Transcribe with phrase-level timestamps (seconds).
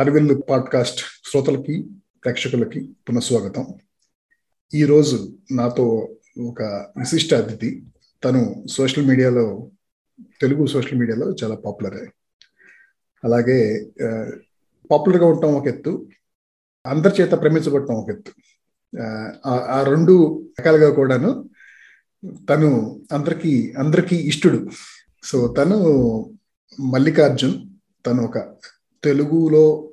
[0.00, 1.86] హర్విల్ podcast శ్రోతలకి
[2.24, 3.66] ప్రేక్షకులకి పునఃస్వాగతం.
[4.74, 6.08] ఈరోజు నాతో
[6.40, 6.62] ఒక
[6.98, 7.82] విశిష్ట అతిథి.
[8.24, 9.70] తను సోషల్ మీడియాలో
[10.40, 12.08] తెలుగు సోషల్ మీడియాలో చాలా పాపులర్.
[13.24, 13.86] అలాగే
[14.90, 16.08] పాపులర్గా ఉండటం ఒక ఎత్తు
[16.86, 18.32] అందరి చేత ప్రేమించబడటం ఒక ఎత్తు.
[19.46, 21.50] ఆ రెండు రకాలుగా కూడాను
[22.50, 24.68] తను అందరికీ అందరికీ ఇష్టడు.
[25.24, 25.78] సో తను
[26.80, 27.70] మల్లికార్జున్
[28.06, 28.38] తను ఒక
[29.04, 29.89] తెలుగులో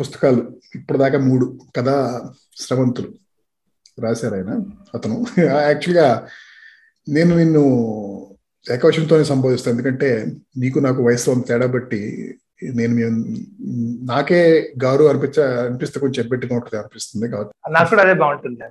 [0.00, 1.96] పుస్తకాలు ఇప్పటిదాకా మూడు కథా
[2.56, 3.14] స్రవంతులు
[4.00, 4.52] రాశారు ఆయన
[4.94, 5.26] అతను.
[5.38, 6.28] యాక్చువల్గా
[7.08, 7.64] నేను నిన్ను
[8.72, 9.74] ఏకవశంతోనే సంబోధిస్తాను.
[9.74, 12.00] ఎందుకంటే నీకు నాకు వయసు అంత తేడా బట్టి
[12.74, 12.94] నేను
[14.04, 17.72] నాకే గారు అనిపించ అనిపిస్తే కొంచెం చెప్పెట్టుగా ఉంటుంది అనిపిస్తుంది కాబట్టి.
[17.72, 18.64] నాకు కూడా అదే బాగుంటుంది.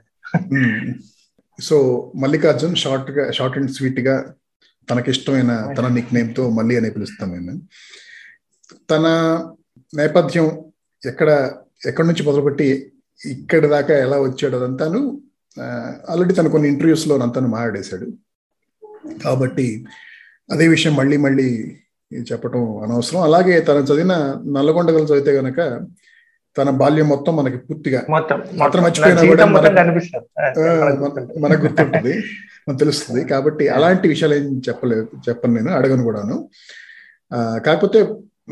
[1.64, 1.78] సో
[2.16, 4.34] మల్లికార్జున్ షార్ట్గా షార్ట్ అండ్ స్వీట్గా
[4.90, 7.62] తనకిష్టమైన తన నిక్ నేమ్తో మళ్ళీ అని పిలుస్తాం నేను
[8.92, 9.06] తన
[9.94, 10.64] నేపథ్యం
[11.06, 11.52] ఎక్కడ
[11.86, 12.92] ఎక్కడి నుంచి మొదలుపెట్టి
[13.26, 15.22] ఇక్కడి దాకా ఎలా వచ్చాడు అదంతాను
[16.10, 18.08] ఆల్రెడీ తను కొన్ని ఇంటర్వ్యూస్లో అంతాను మాట్లాడేశాడు.
[19.24, 19.86] కాబట్టి
[20.52, 21.78] అదే విషయం మళ్ళీ మళ్ళీ
[22.32, 23.22] చెప్పటం అనవసరం.
[23.22, 24.14] అలాగే తను చదివిన
[24.46, 25.82] నల్లగొండగలు చదివితే గనక
[26.58, 29.46] తన బాల్యం మొత్తం మనకి పూర్తిగా మాత్రం మర్చిపోయినా కూడా
[31.46, 32.14] మనకు గుర్తుంటుంది.
[32.68, 33.26] మనకు తెలుస్తుంది.
[33.26, 36.50] కాబట్టి అలాంటి విషయాలు ఏం చెప్పలేదు చెప్పను నేను అడగను కూడాను.
[37.66, 38.02] కాకపోతే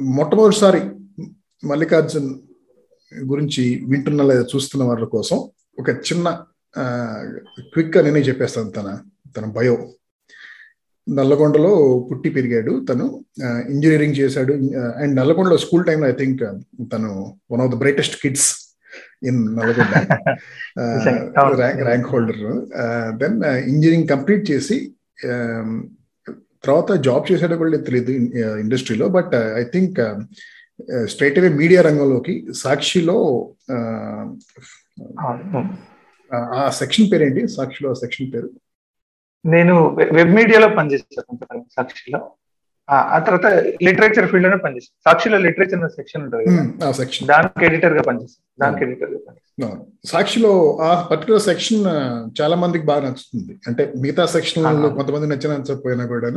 [0.02, 0.82] మొట్టమొదటిసారి
[1.64, 2.40] మల్లికార్జున్
[3.26, 5.38] గురించి వింటున్న లేదా చూస్తున్న వాళ్ళ కోసం
[5.80, 6.44] ఒక చిన్న
[7.60, 9.00] క్విక్గా నేనే చెప్పేస్తాను తన
[9.38, 9.94] తన బయో
[11.10, 12.86] నల్లగొండలో పుట్టి పెరిగాడు.
[12.90, 13.26] తను
[13.70, 14.54] ఇంజనీరింగ్ చేశాడు.
[14.98, 16.42] అండ్ నల్లగొండలో స్కూల్ టైంలో ఐ థింక్
[16.94, 18.78] తను one of the brightest kids
[19.24, 20.08] in Nalgonda.
[21.56, 22.66] Rank rank holder
[23.18, 24.94] then engineering complete చేసి
[26.64, 28.12] తర్వాత జాబ్ చేసాడో కూడా తెలియదు
[28.60, 30.00] ఇండస్ట్రీలో but I think
[31.40, 33.18] straightaway media రంగంలోకి సాక్షిలో
[36.56, 38.50] ఆ సెక్షన్ పేరు ఏంటి సాక్షిలో సెక్షన్ పేరు?
[39.46, 39.76] నేను
[40.18, 42.20] వెబ్ మీడియాలో పనిచేస్తాను సాక్షిలో.
[42.90, 43.48] ఆ తర్వాత
[43.86, 46.46] లిటరేచర్ ఫీల్డ్లోనే పనిచేస్తాను సాక్షిలో లిటరేచర్ సెక్షన్ ఉంటుంది
[47.32, 49.76] దానికి ఎడిటర్గా పనిచేస్తాను దానికి ఎడిటర్గా పనిచేస్తాను
[50.12, 50.52] సాక్షిలో
[50.88, 51.84] ఆ పర్టికులర్ సెక్షన్
[52.40, 53.54] చాలా మందికి బాగా నచ్చుతుంది.
[53.68, 54.66] అంటే మిగతా సెక్షన్
[54.98, 56.28] కొంతమంది నచ్చిన నచ్చకపోయినా కూడా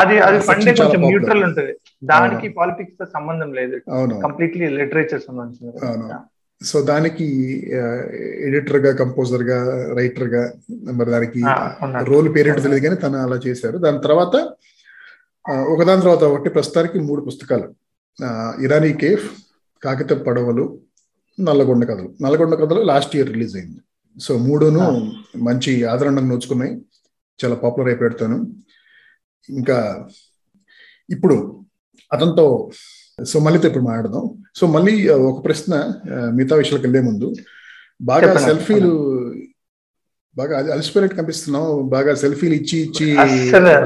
[0.00, 1.74] అది అది ఫండే కొంచెం న్యూట్రల్ ఉంటుంది.
[2.12, 3.76] దానికి పాలిటిక్స్తో సంబంధం లేదు.
[4.26, 6.18] కంప్లీట్లీ లిటరేచర్ సంబంధించింది
[6.60, 7.26] సో దానికి
[8.48, 9.58] ఎడిటర్గా కంపోజర్గా
[9.98, 10.44] రైటర్గా
[10.98, 11.40] మరి దానికి
[12.10, 13.78] రోల్ పేరెంట్ తెలియదు కానీ తను అలా చేశారు.
[13.86, 14.36] దాని తర్వాత
[15.48, 17.68] ఒకదాని తర్వాత ఒకటి ప్రస్తుతానికి మూడు పుస్తకాలు.
[18.62, 19.26] ఇరానీ కేఫ్
[19.82, 20.78] కాగిత పడవలు
[21.40, 22.14] Nalgonda Kathalu.
[22.22, 23.80] Nalgonda Kathalu last year release అయింది.
[24.20, 24.84] సో మూడును
[25.36, 26.74] మంచి ఆదరణ నోచుకున్నాయి.
[27.44, 28.38] చాలా పాపులర్ అయిపోతాను
[29.50, 30.08] ఇంకా
[31.10, 31.64] ఇప్పుడు
[32.12, 32.70] అతనితో
[33.24, 34.24] సో మళ్ళీ ఇప్పుడు మాట్లాడదాం.
[34.56, 35.74] సో మళ్ళీ ఒక ప్రశ్న
[36.34, 37.34] మిగతా విషయాలకు వెళ్ళే ముందు.
[38.00, 38.92] బాగా సెల్ఫీలు
[40.36, 41.74] బాగా అలసిపోయినట్టు కనిపిస్తున్నావు.
[41.94, 43.06] బాగా సెల్ఫీలు ఇచ్చి ఇచ్చి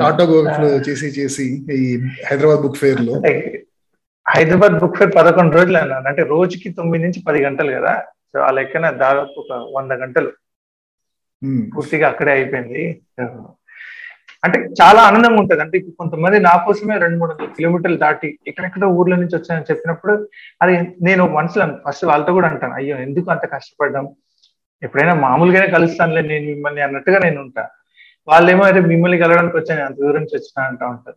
[0.08, 1.46] ఆటోగ్రాఫ్ చేసి చేసి
[1.78, 1.82] ఈ
[2.28, 3.14] హైదరాబాద్ బుక్ ఫేర్లో
[4.26, 7.92] హైదరాబాద్ బుక్ ఫేర్ పదకొండు రోజులు అన్నాను అంటే రోజుకి తొమ్మిది నుంచి పది గంటలు కదా.
[8.32, 10.30] సో ఆ లెక్కన దాదాపు ఒక వంద గంటలు.
[11.74, 12.82] పూర్తిగా అక్కడే అయిపోయింది.
[14.44, 15.60] అంటే చాలా ఆనందంగా ఉంటది.
[15.60, 20.14] అంటే ఇప్పుడు కొంతమంది నా కోసమే రెండు మూడు వందల కిలోమీటర్లు దాటి ఎక్కడెక్కడ ఊర్ల నుంచి వచ్చానని చెప్పినప్పుడు
[20.62, 20.74] అది
[21.08, 22.74] నేను మనసులో ఫస్ట్ వాళ్ళతో కూడా అంటాను.
[22.74, 24.06] అయ్యో ఎందుకు అంత కష్టపడ్డాం?
[24.82, 27.68] ఎప్పుడైనా మామూలుగానే కలుస్తానులే నేను మిమ్మల్ని అన్నట్టుగా నేను ఉంటా.
[28.28, 31.16] వాళ్ళేమో అయితే మిమ్మల్ని కలవడానికి వచ్చాను అంత దూరం నుంచి వచ్చినా అంటా ఉంటారు.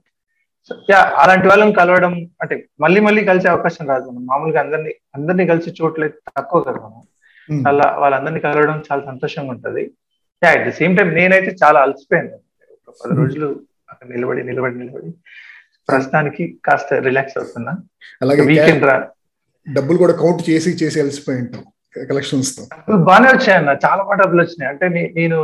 [0.70, 4.26] సో అలాంటి వాళ్ళని కలవడం అంటే మళ్ళీ మళ్ళీ కలిసే అవకాశం రాదు మనం.
[4.26, 7.02] మామూలుగా అందరినీ అందరినీ కలిసి చోట్ల తక్కువ కదా మనం.
[7.68, 9.92] అలా వాళ్ళందరినీ కలవడం చాలా సంతోషంగా ఉంటది.
[10.42, 12.38] అట్ ద సేమ్ టైం నేనైతే చాలా అలసిపోయాను.
[13.02, 15.12] పది రోజులు అక్కడ నిలబడి నిలబడి నిలబడి
[15.90, 17.72] ప్రస్తుతానికి కాస్త రిలాక్స్ అవుతున్నా.
[18.22, 19.10] అలాగే వీకెండ్ రా.
[19.68, 21.64] డబ్బులు కూడా కౌంట్ చేసి చేసి అలసిపోయి ఉంటాం.
[22.10, 22.64] కలెక్షన్స్తో.
[22.96, 24.72] బాగానే వచ్చాయన్న చాలా బాగా డబ్బులు వచ్చినాయి.
[24.74, 24.86] అంటే
[25.20, 25.38] నేను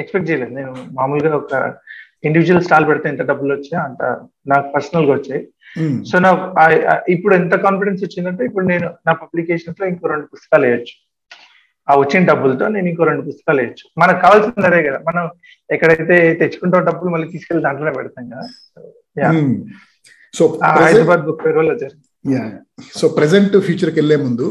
[0.00, 0.52] ఎక్స్పెక్ట్ చేయలేదు.
[0.54, 1.74] నేను మామూలుగా ఒక
[2.24, 4.02] ఇండివిజువల్ స్టాల్ పెడితే ఎంత డబ్బులు వచ్చాయి అంత
[4.46, 5.42] నాకు పర్సనల్గా వచ్చాయి.
[6.10, 6.30] సో నా
[7.08, 10.94] ఇప్పుడు ఎంత కాన్ఫిడెన్స్ వచ్చిందంటే ఇప్పుడు నేను నా పబ్లికేషన్స్లో ఇంకో రెండు పుస్తకాలు వేయచ్చు.
[11.90, 13.84] ఆ వచ్చిన డబ్బులతో నేను ఇంకో రెండు పుస్తకాలు వేయచ్చు.
[13.98, 14.98] మనకు కావాల్సింది అదే కదా.
[14.98, 15.30] మనం
[15.70, 18.46] ఎక్కడైతే తెచ్చుకుంటాం డబ్బులు మళ్ళీ తీసుకెళ్ళి దాంట్లోనే పెడతాం కదా.
[20.34, 22.08] సో హైదరాబాద్ బుక్ ఫేర్ వల్ల జరిగింది
[22.96, 24.46] సో ప్రెసెంట్ ఫ్యూచర్కి వెళ్ళే ముందు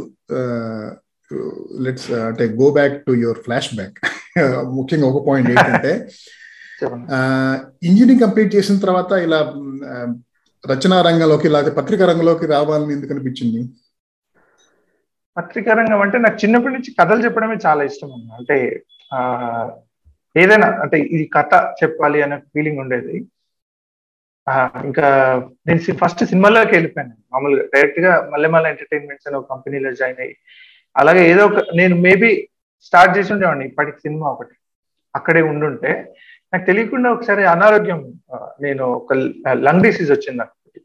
[1.86, 3.39] లెట్స్ అంటే go back to your
[3.75, 3.98] flashback
[4.78, 5.94] ముఖ్యంగా ఒక పాయింట్ ఏంటంటే
[7.88, 9.39] ఇంజనీరింగ్ కంప్లీట్ చేసిన తర్వాత ఇలా
[10.63, 13.62] రచనా రంగంలోకి లేకపోతే పత్రికా రంగంలోకి రావాలని ఎందుకు అనిపించింది?
[15.38, 18.31] పత్రికా రంగం అంటే నాకు చిన్నప్పటి నుంచి కథలు చెప్పడమే చాలా ఇష్టం అన్న.
[18.39, 18.57] అంటే
[20.38, 23.16] ఏదైనా అంటే ఇది కథ చెప్పాలి అనే ఫీలింగ్ ఉండేది.
[24.86, 25.07] ఇంకా
[25.68, 27.13] నేను ఫస్ట్ సినిమాలోకి వెళ్ళిపోయాను.
[27.33, 30.36] మామూలుగా డైరెక్ట్గా మళ్ళీ ఎంటర్టైన్మెంట్స్ అని ఒక కంపెనీలో జాయిన్ అయ్యి
[30.97, 32.49] అలాగే ఏదో ఒక నేను మేబీ
[32.81, 34.55] స్టార్ట్ చేసి ఉండేవాడిని ఇప్పటికి సినిమా ఒకటి.
[35.15, 36.15] అక్కడే ఉండుంటే
[36.53, 38.13] నాకు తెలియకుండా ఒకసారి అనారోగ్యం
[38.61, 39.13] నేను ఒక
[39.53, 40.79] లంగ్ డిసీజ్ వచ్చింది నాకు.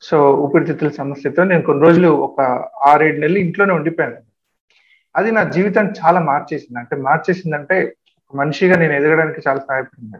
[0.00, 2.40] సో ఊపిరితిత్తుల సమస్యతో నేను కొన్ని రోజులు ఒక
[2.84, 4.16] ఆరేడు నెలలు ఇంట్లోనే ఉండిపోయాను.
[5.16, 6.78] అది నా జీవితాన్ని చాలా మార్చేసింది.
[6.78, 7.96] అంటే మార్చేసిందంటే
[8.34, 10.16] మనిషిగా నేను ఎదగడానికి చాలా సహాయపడింది.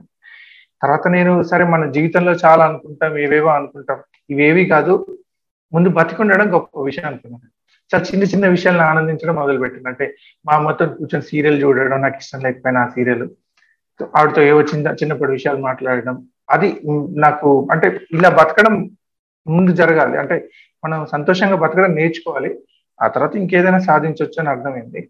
[0.83, 3.99] తర్వాత నేను సరే మన జీవితంలో చాలా అనుకుంటాం ఏవేవో అనుకుంటాం.
[4.31, 5.19] ఇవేవి కాదు.
[5.73, 7.56] ముందు బతికుండడం గొప్ప విషయం అనుకున్నాను.
[7.91, 10.07] చాలా చిన్న చిన్న విషయాలను ఆనందించడం మొదలు పెట్టింది అంటే
[10.45, 13.25] మా అమ్మతో కూర్చొని సీరియల్ చూడడం నాకు ఇష్టం లేకపోయినా ఆ సీరియల్.
[14.15, 16.17] ఆవిడతో ఏవో చిన్న చిన్నప్పటి విషయాలు మాట్లాడడం.
[16.55, 16.69] అది
[17.25, 18.75] నాకు అంటే ఇలా బతకడం
[19.47, 20.17] ముందు జరగాలి.
[20.19, 20.37] అంటే
[20.85, 22.51] మనం సంతోషంగా బతకడం నేర్చుకోవాలి.
[22.99, 25.01] ఆ తర్వాత ఇంకేదైనా సాధించవచ్చు అని అర్థమైంది.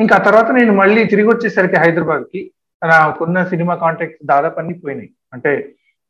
[0.00, 2.40] ఇంకా ఆ తర్వాత నేను మళ్ళీ తిరిగి వచ్చేసరికి హైదరాబాద్కి
[2.82, 5.10] నాకున్న సినిమా కాంటాక్ట్ దాదాపు అన్ని పోయినాయి.
[5.32, 5.50] అంటే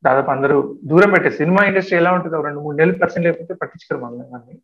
[0.03, 4.55] దాదాపు అందరూ దూరం పెట్టే సినిమా ఇండస్ట్రీ ఎలా ఉంటుందో రెండు మూడు నెలలు పర్సెంట్ లేకపోతే పట్టించుకోరు మమ్మల్ని.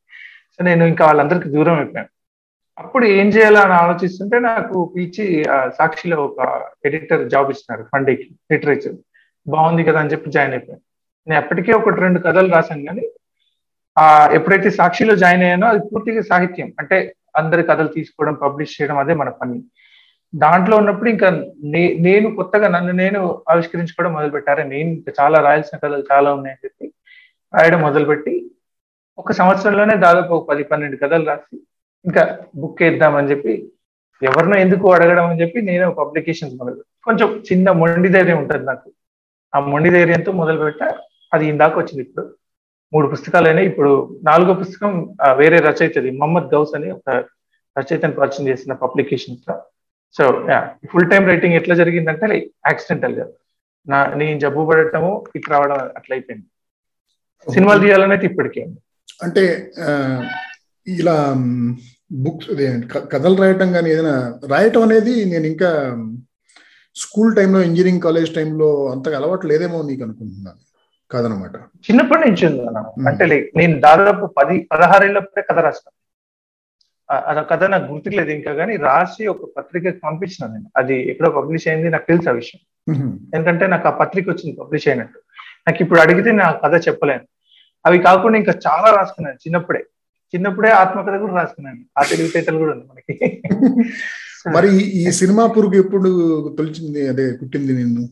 [0.60, 2.10] సో నేను ఇంకా వాళ్ళందరికీ దూరం అయిపోయాను.
[2.84, 5.26] అప్పుడు ఏం చేయాలని ఆలోచిస్తుంటే నాకు పిలిచి
[5.78, 6.40] సాక్షిలో ఒక
[6.86, 8.98] ఎడిటర్ జాబ్ ఇచ్చినారు ఫండేకి లిటరేచర్.
[9.48, 10.84] బాగుంది కదా అని చెప్పి జాయిన్ అయిపోయాను.
[11.28, 13.06] నేను అప్పటికే ఒకటి రెండు కథలు రాశాను కానీ
[13.98, 16.70] ఆ ఎప్పుడైతే సాక్షిలో జాయిన్ అయ్యానో అది పూర్తిగా సాహిత్యం.
[16.80, 16.98] అంటే
[17.36, 19.64] అందరి కథలు తీసుకోవడం పబ్లిష్ చేయడం అదే మన పని.
[20.34, 21.30] దాంట్లో ఉన్నప్పుడు ఇంకా
[22.08, 26.88] నేను కొత్తగా నన్ను నేను ఆవిష్కరించుకోవడం మొదలు పెట్టారు నేను ఇంకా చాలా రాయాల్సిన కథలు చాలా ఉన్నాయని చెప్పి
[27.54, 28.34] రాయడం మొదలుపెట్టి
[29.20, 31.56] ఒక సంవత్సరంలోనే దాదాపు ఒక పది పన్నెండు కథలు రాసి
[32.06, 33.72] ఇంకా బుక్ వేద్దామని చెప్పి
[34.24, 38.92] ఎవరినో ఎందుకు అడగడం అని చెప్పి నేను పబ్లికేషన్స్ మొదలు కొంచెం చిన్న మొండి ధైర్యం ఉంటుంది నాకు.
[39.56, 40.96] ఆ మొండి ధైర్యంతో మొదలు పెట్టా.
[41.34, 42.36] అది ఇందాక వచ్చింది ఇప్పుడు.
[42.94, 47.10] మూడు పుస్తకాలైనా ఇప్పుడు నాలుగో పుస్తకం వేరే రచయితది మహమ్మద్ గౌస్ అని ఒక
[47.80, 49.62] రచయితను పరిచయం చేసిన పబ్లికేషన్స్లో.
[50.18, 50.48] సో
[50.92, 53.28] ఫుల్ టైం రైటింగ్ ఎట్లా జరిగిందంటే యాక్సిడెంటల్గా.
[53.88, 56.48] నా నేను జబ్బు పడటము ఇటు రావడం అట్లా అయిపోయింది.
[57.54, 58.68] సినిమాలు తీయాలనైతే ఇప్పటికే.
[59.24, 59.44] అంటే
[60.88, 61.16] ఇలా
[62.12, 62.50] బుక్స్
[63.12, 64.16] కథలు రాయటం కానీ ఏదైనా
[64.50, 65.70] రాయటం అనేది నేను ఇంకా
[66.96, 70.58] స్కూల్ టైంలో ఇంజనీరింగ్ కాలేజ్ టైంలో అంతగా అలవాటు లేదేమో నీకు అనుకుంటున్నాను.
[71.12, 71.56] కాదనమాట.
[71.86, 72.46] చిన్నప్పటి నుంచి
[73.08, 73.26] అంటే
[73.58, 75.98] నేను దాదాపు పది పదహారేళ్ళప్పుడే కథ రాస్తాను
[77.14, 80.68] అది కథ నాకు గుర్తులేదు ఇంకా కానీ రాసి ఒక పత్రికకి పంపించిన నేను.
[80.78, 82.62] అది ఎక్కడో పబ్లిష్ అయింది నాకు తెలుసు ఆ విషయం.
[83.36, 85.20] ఎందుకంటే నాకు ఆ పత్రిక వచ్చింది పబ్లిష్ అయినట్టు.
[85.68, 87.26] నాకు ఇప్పుడు అడిగితే నా కథ చెప్పలేను.
[87.86, 89.86] అవి కాకుండా ఇంకా చాలా రాసుకున్నాను చిన్నప్పుడే.
[90.36, 91.80] చిన్నప్పుడే ఆత్మకథ కూడా రాసుకున్నాను.
[91.98, 93.44] ఆ తెలివితేటలు కూడా ఉంది మనకి.
[94.56, 96.10] మరి ఈ సినిమా పురుగు ఎప్పుడు
[96.58, 97.08] తొలిచింది?
[97.08, 98.10] అదే పుట్టింది నిన్ను?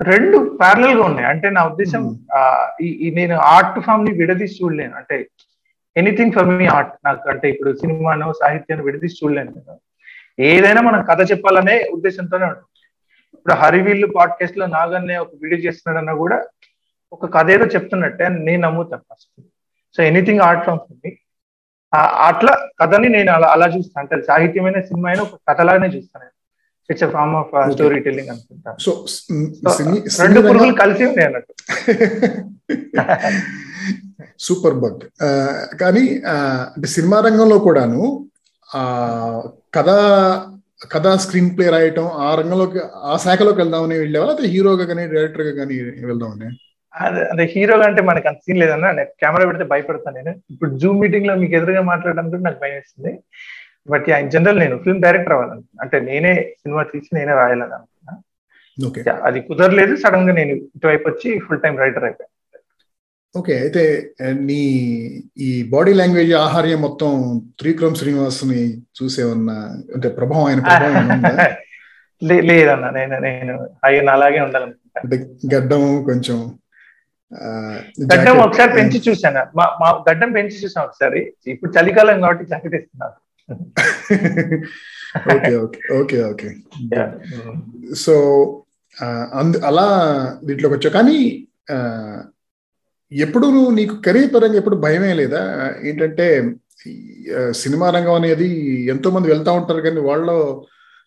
[0.00, 1.28] రెండు ప్యారలల్గా ఉన్నాయి.
[1.28, 2.20] అంటే నా ఉద్దేశం
[3.14, 4.94] నేను ఆర్ట్ ఫామ్ని విడదీసి చూడలేను.
[4.96, 5.28] అంటే
[5.96, 9.76] ఎనీథింగ్ ఫర్ మీ ఆర్ట్ నాకు అంటే ఇప్పుడు సినిమాను సాహిత్యాన్ని విడదీసి చూడలేను కదా
[10.40, 12.68] ఏదైనా మనం కథ చెప్పాలనే ఉద్దేశంతోనే ఉంటుంది.
[13.34, 16.44] ఇప్పుడు హరివీళ్ళు పాడ్కాస్ట్లో నాగన్నే ఒక వీడియో చేస్తున్నాడన్నా కూడా
[17.12, 19.30] ఒక కథ ఏదో చెప్తున్నట్టే నేను నమ్ముతాను first
[19.94, 21.10] so anything art form for me
[22.26, 26.30] అట్లా కథని నేను అలా అలా చూస్తాను అంటే సాహిత్యమైన సినిమా అయినా ఒక కథలాగానే చూస్తాను
[26.88, 28.70] it's form of story telling అనుకుంటా.
[28.78, 29.04] సో
[30.22, 31.52] రెండు పురుగులు కలిసి ఉన్నాయి అన్నట్టు.
[34.44, 35.00] సూపర్ బగ్
[35.80, 36.22] కానీ
[36.72, 38.30] అంటే సినిమా రంగంలో కూడాను
[38.68, 38.80] ఆ
[39.76, 39.90] కథ
[40.90, 45.76] కథ స్క్రీన్ ప్లే రాయటం ఆ రంగంలోకి ఆ శాఖలోకి వెళ్దామని వెళ్ళేవా లేకపోతే హీరోగా కానీ డైరెక్టర్గా కానీ
[46.04, 46.58] వెళ్దామని?
[46.94, 50.32] అదే హీరోగా అంటే మనకు అంత సీన్ లేదన్నా నేను కెమెరా పెడితే భయపడతాను నేను.
[50.52, 53.12] ఇప్పుడు జూమ్ మీటింగ్లో మీకు ఎదురుగా మాట్లాడడానికి కూడా నాకు భయం వేస్తుంది
[53.88, 55.80] బట్ ఇన్ జనరల్ నేను ఫిల్మ్ డైరెక్టర్ అవ్వాలనుకున్నా.
[55.84, 56.32] అంటే నేనే
[56.62, 58.14] సినిమా తీసి నేనే రాయాలని అనుకున్నా
[59.28, 59.94] అది కుదరలేదు.
[60.02, 62.30] సడన్గా నేను ఇటువైపు వచ్చి ఫుల్ టైం రైటర్ అయిపోయాను
[63.34, 63.82] ఓకే అయితే
[64.48, 64.60] నీ
[65.46, 67.10] ఈ బాడీ లాంగ్వేజ్ ఆహార్యం మొత్తం
[67.58, 68.62] త్రివిక్రమ్ శ్రీనివాస్ని
[68.98, 69.56] చూసేవన్నా
[69.94, 71.08] అంటే ప్రభావం ఆయన ప్రభావం
[72.48, 73.54] లేదన్నా నేను నేను
[73.86, 74.98] ఆయన అలాగే ఉండాలనుకుంటా.
[75.04, 75.16] అంటే
[75.52, 76.36] గడ్డం కొంచెం
[78.10, 81.20] గడ్డం ఒకసారి పెంచి చూసాను మా మా గడ్డం పెంచి చూసాను ఒకసారి.
[81.52, 83.16] ఇప్పుడు చలికాలం కాబట్టి జాకెట్ ఇస్తున్నారు
[85.34, 86.48] okay okay okay okay
[88.04, 88.14] so
[89.40, 89.86] అందు అలా
[90.44, 91.16] దీంట్లోకి వచ్చావు కానీ
[93.12, 95.40] ఎప్పుడు నువ్వు నీకు కెరీర్ పరంగా ఎప్పుడు భయమే లేదా?
[95.88, 96.26] ఏంటంటే
[97.62, 98.48] సినిమా రంగం అనేది
[98.92, 100.36] ఎంతో మంది వెళ్తా ఉంటారు కానీ వాళ్ళు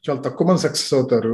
[0.05, 1.33] చాలా తక్కువ మంది సక్సెస్ అవుతారు.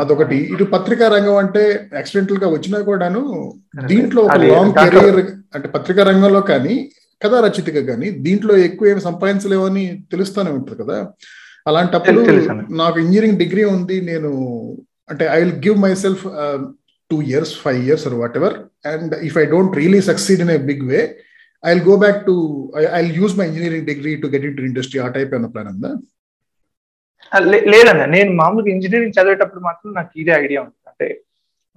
[0.00, 0.36] అదొకటి.
[0.52, 1.62] ఇటు పత్రికా రంగం అంటే
[1.96, 3.22] యాక్సిడెంటల్గా వచ్చినా కూడాను
[3.90, 5.20] దీంట్లో ఒక లాంగ్ కెరీర్
[5.56, 6.74] అంటే పత్రికా రంగంలో కానీ
[7.22, 10.98] కథా రచయితగా కానీ దీంట్లో ఎక్కువ ఏమి సంపాదించలేవని తెలుస్తూనే ఉంటుంది కదా.
[11.66, 12.20] అలాంటప్పుడు
[12.80, 14.30] నాకు ఇంజనీరింగ్ డిగ్రీ ఉంది నేను
[15.08, 16.22] అంటే I will give myself
[17.10, 18.56] two years five years or whatever
[18.92, 21.00] and if I don't really succeed in a big way
[21.64, 22.34] I will go back to
[22.92, 25.90] I will use my engineering degree to get in industry ఆ type అన్న plan ఉందా?
[27.72, 30.76] లేదన్న నేను మామూలుగా engineering చదివేటప్పుడు మాత్రం నాకు ఇదే ఐడియా ఉంది.
[30.90, 31.20] అంటే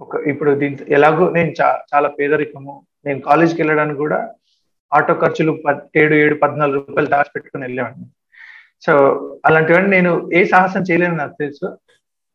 [0.00, 1.52] ఒక ఇప్పుడు దీని ఎలాగో నేను
[1.94, 2.82] చాలా పేదరికము.
[3.06, 4.34] నేను కాలేజ్కి వెళ్ళడానికి కూడా
[4.94, 5.52] ఆటో ఖర్చులు
[5.96, 8.06] ఏడు ఏడు పద్నాలుగు రూపాయలు దాచిపెట్టుకుని వెళ్ళేవాడిని.
[8.86, 8.92] సో
[9.46, 11.78] అలాంటివన్నీ నేను ఏ సాహసం చేయలేను నాకు తెలుసు.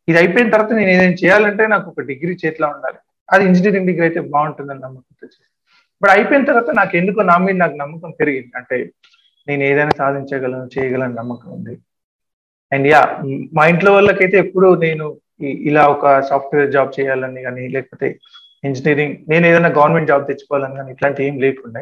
[0.09, 2.97] ఇది అయిపోయిన తర్వాత నేను ఏదైనా చేయాలంటే నాకు ఒక డిగ్రీ చేతిలో ఉండాలి.
[3.31, 5.03] అది ఇంజనీరింగ్ డిగ్రీ అయితే బాగుంటుందని నమ్మకం
[6.01, 8.51] బట్ అయిపోయిన తర్వాత నాకు ఎందుకో నా మీద నాకు నమ్మకం పెరిగింది.
[8.55, 8.91] అంటే
[9.47, 11.79] నేను ఏదైనా సాధించగలను చేయగలను నమ్మకం ఉంది.
[12.71, 13.01] అండ్ యా
[13.57, 15.05] మా ఇంట్లో వాళ్ళకైతే ఎప్పుడు నేను
[15.69, 18.07] ఇలా ఒక సాఫ్ట్వేర్ జాబ్ చేయాలని కానీ లేకపోతే
[18.67, 21.81] ఇంజనీరింగ్ నేను ఏదైనా గవర్నమెంట్ జాబ్ తెచ్చుకోవాలని కానీ ఇట్లాంటి ఏం లేకుండా.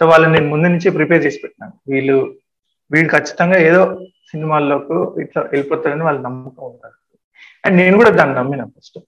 [0.00, 1.74] సో వాళ్ళని నేను ముందు నుంచే ప్రిపేర్ చేసి పెట్టినాను.
[1.92, 2.16] వీళ్ళు
[2.90, 3.82] వీళ్ళు ఖచ్చితంగా ఏదో
[4.30, 6.96] సినిమాల్లోకి ఇట్లా వెళ్ళిపోతారని వాళ్ళ నమ్మకం ఉంటారు
[7.64, 8.98] అండ్ నేను కూడా దాన్ని నమ్మిన ఫస్ట్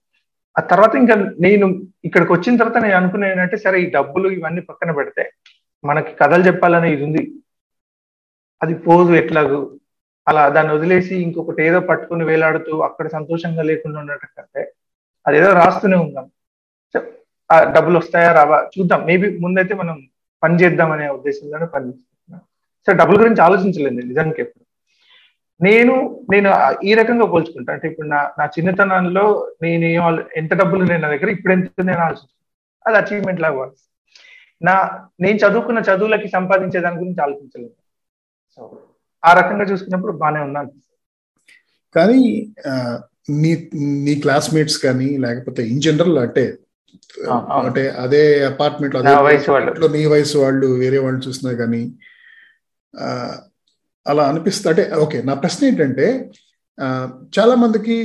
[0.57, 1.15] ఆ తర్వాత ఇంకా
[1.47, 1.67] నేను
[2.05, 5.25] ఇక్కడికి వచ్చిన తర్వాత నేను అనుకునేది సరే ఈ డబ్బులు ఇవన్నీ పక్కన పెడితే
[5.85, 7.23] మనకి కథలు చెప్పాలనే ఇది ఉంది.
[8.63, 9.61] అది పోదు ఎట్లాగూ.
[10.29, 14.73] అలా దాన్ని వదిలేసి ఇంకొకటి ఏదో పట్టుకుని వేలాడుతూ అక్కడ సంతోషంగా లేకుండా ఉండటం కంటే
[15.27, 16.31] అదేదో రాస్తూనే ఉందాం.
[17.53, 18.71] ఆ డబ్బులు వస్తాయా రావా?
[18.79, 19.05] చూద్దాం.
[19.05, 20.09] మేబీ ముందైతే మనం
[20.43, 22.43] పని చేద్దాం అనే ఉద్దేశంలోనే పని చేస్తున్నాం.
[22.87, 24.65] సో డబ్బుల గురించి ఆలోచించలేదు నిజానికి ఎప్పుడు.
[25.63, 26.51] నేను నేను
[26.85, 27.73] ఈ రకంగా పోల్చుకుంటా.
[27.73, 32.39] అంటే ఇప్పుడు నా నా చిన్నతనంలో నేను ఎంత డబ్బులు నేను నా దగ్గర ఇప్పుడు ఎంత నేను ఆలోచించాను
[32.87, 33.71] అది అచీవ్మెంట్ లాగా
[34.63, 34.75] నా
[35.21, 37.75] నేను చదువుకున్న చదువులకి సంపాదించే దాని గురించి ఆలోచించలేదు.
[38.57, 38.83] సో
[39.23, 40.71] ఆ రకంగా చూసుకున్నప్పుడు బాగానే ఉన్నాను
[41.95, 42.21] కానీ
[43.41, 43.53] నీ
[44.05, 46.45] నీ క్లాస్మేట్స్ కానీ లేకపోతే ఇన్ జనరల్ అంటే
[47.61, 51.83] అంటే అదే అపార్ట్మెంట్లో అదే నీ వయసు వాళ్ళు వేరే వాళ్ళు చూసినా కానీ
[54.07, 56.07] అలా అనిపిస్తుంది అంటే ఓకే నా ప్రశ్న ఏంటంటే
[57.39, 57.97] చాలా మందికి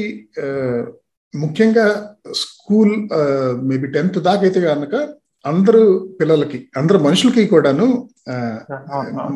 [1.34, 1.86] ముఖ్యంగా
[2.34, 2.94] స్కూల్
[3.64, 4.96] మేబీ టెన్త్ దాకా అయితే కనుక
[5.46, 5.82] అందరూ
[6.20, 7.88] పిల్లలకి అందరు మనుషులకి కూడాను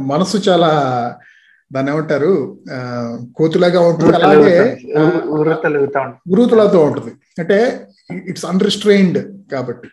[0.07, 0.71] మనసు చాలా
[1.73, 2.57] దాన్ని ఏమంటారు?
[3.37, 4.15] కోతులాగా ఉంటుంది.
[4.15, 4.77] అలాగే
[6.29, 7.11] ఉరుతులతో ఉంటుంది.
[7.39, 7.87] అంటే
[8.25, 9.87] ఇట్స్ అన్రిస్ట్రైన్డ్ కాబట్టి.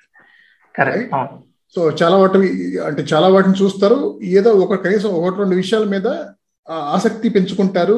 [1.75, 2.38] సో చాలా వాటి
[2.80, 4.21] అంటే చాలా వాటిని చూస్తారు.
[4.23, 6.06] ఏదో ఒక కనీసం ఒకటి రెండు విషయాల మీద
[6.71, 7.97] ఆసక్తి పెంచుకుంటారు.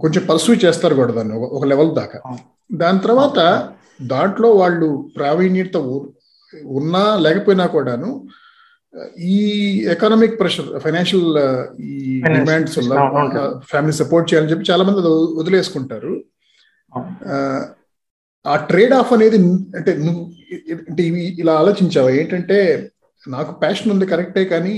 [0.00, 2.36] కొంచెం పర్సూ చేస్తారు కూడా దాన్ని ఒక లెవెల్ దాకా.
[2.72, 3.68] దాని తర్వాత
[4.02, 5.76] దాంట్లో వాళ్ళు ప్రావీణ్యత
[6.64, 8.26] ఉన్నా లేకపోయినా కూడాను
[9.30, 9.36] ఈ
[9.92, 11.26] ఎకనామిక్ ప్రెషర్ ఫైనాన్షియల్
[11.88, 11.96] ఈ
[12.36, 12.92] డిమాండ్స్ వల్ల
[13.70, 15.00] ఫ్యామిలీ సపోర్ట్ చేయాలని చెప్పి చాలా మంది
[15.40, 16.12] వదిలేసుకుంటారు.
[18.44, 19.38] ఆ ట్రేడ్ ఆఫ్ అనేది
[19.78, 20.22] అంటే నువ్వు
[20.88, 22.10] అంటే ఇవి ఇలా ఆలోచించావా?
[22.20, 22.58] ఏంటంటే
[23.24, 24.74] నాకు ప్యాషన్ ఉంది కరెక్టే కానీ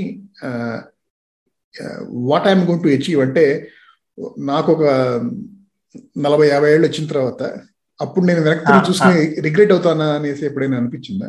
[2.29, 3.45] what I'm going to achieve అంటే
[4.51, 4.85] నాకు ఒక
[6.25, 7.43] నలభై యాభై ఏళ్ళు వచ్చిన తర్వాత
[8.01, 9.15] అప్పుడు నేను వెనక్కి చూసుకుని
[9.47, 11.29] రిగ్రెట్ అవుతానా అనేసి ఎప్పుడైనా అనిపించిందా?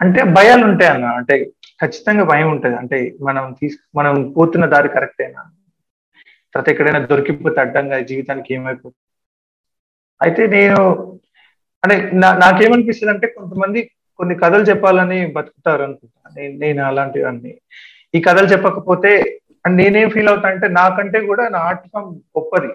[0.00, 1.06] అంటే భయాలు ఉంటాయి అన్న.
[1.20, 1.34] అంటే
[1.82, 5.42] ఖచ్చితంగా భయం ఉంటుంది అంటే మనం తీసు మనం పోతున్న దారి కరెక్టేనా
[6.54, 9.02] తర్వాత ఎక్కడైనా దొరికిపోతే అడ్డంగా జీవితానికి ఏమైపోతుంది
[10.20, 10.78] అయితే నేను
[11.82, 13.80] అంటే నా నాకేమనిపిస్తుంది అంటే కొంతమంది
[14.18, 16.30] కొన్ని కథలు చెప్పాలని బతుకుతారు అనుకుంటా
[16.62, 17.52] నేను అలాంటివన్నీ.
[18.14, 19.10] ఈ కథలు చెప్పకపోతే
[19.70, 22.70] నేనేం ఫీల్ అవుతా అంటే నాకంటే కూడా నా ఆర్ట్ ఫామ్ గొప్పది.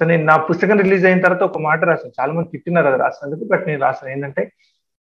[0.00, 2.14] సో నేను నా పుస్తకం రిలీజ్ అయిన తర్వాత ఒక మాట రాశాను.
[2.20, 4.42] చాలా మంది తిట్టినారు అది రాసినందుకు బట్ నేను రాసాను ఏంటంటే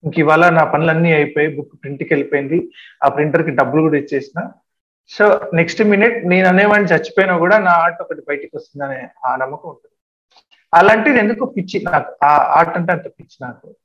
[0.06, 2.72] ఇంక ఇవాళ నా పనులన్నీ అయిపోయి బుక్ ప్రింట్కి వెళ్ళిపోయింది.
[3.04, 4.40] ఆ ప్రింటర్కి డబ్బులు కూడా ఇచ్చేసిన.
[5.10, 9.96] సో నెక్స్ట్ మినిట్ నేను అనేవాడిని చచ్చిపోయినా కూడా నా ఆర్ట్ ఒకటి బయటికి వస్తుందనే ఆ నమ్మకం ఉంటుంది.
[10.74, 12.26] అలాంటిది ఎందుకు పిచ్చి నాకు?
[12.26, 13.76] ఆ ఆర్ట్ అంటే అంత పిచ్చి నాకు.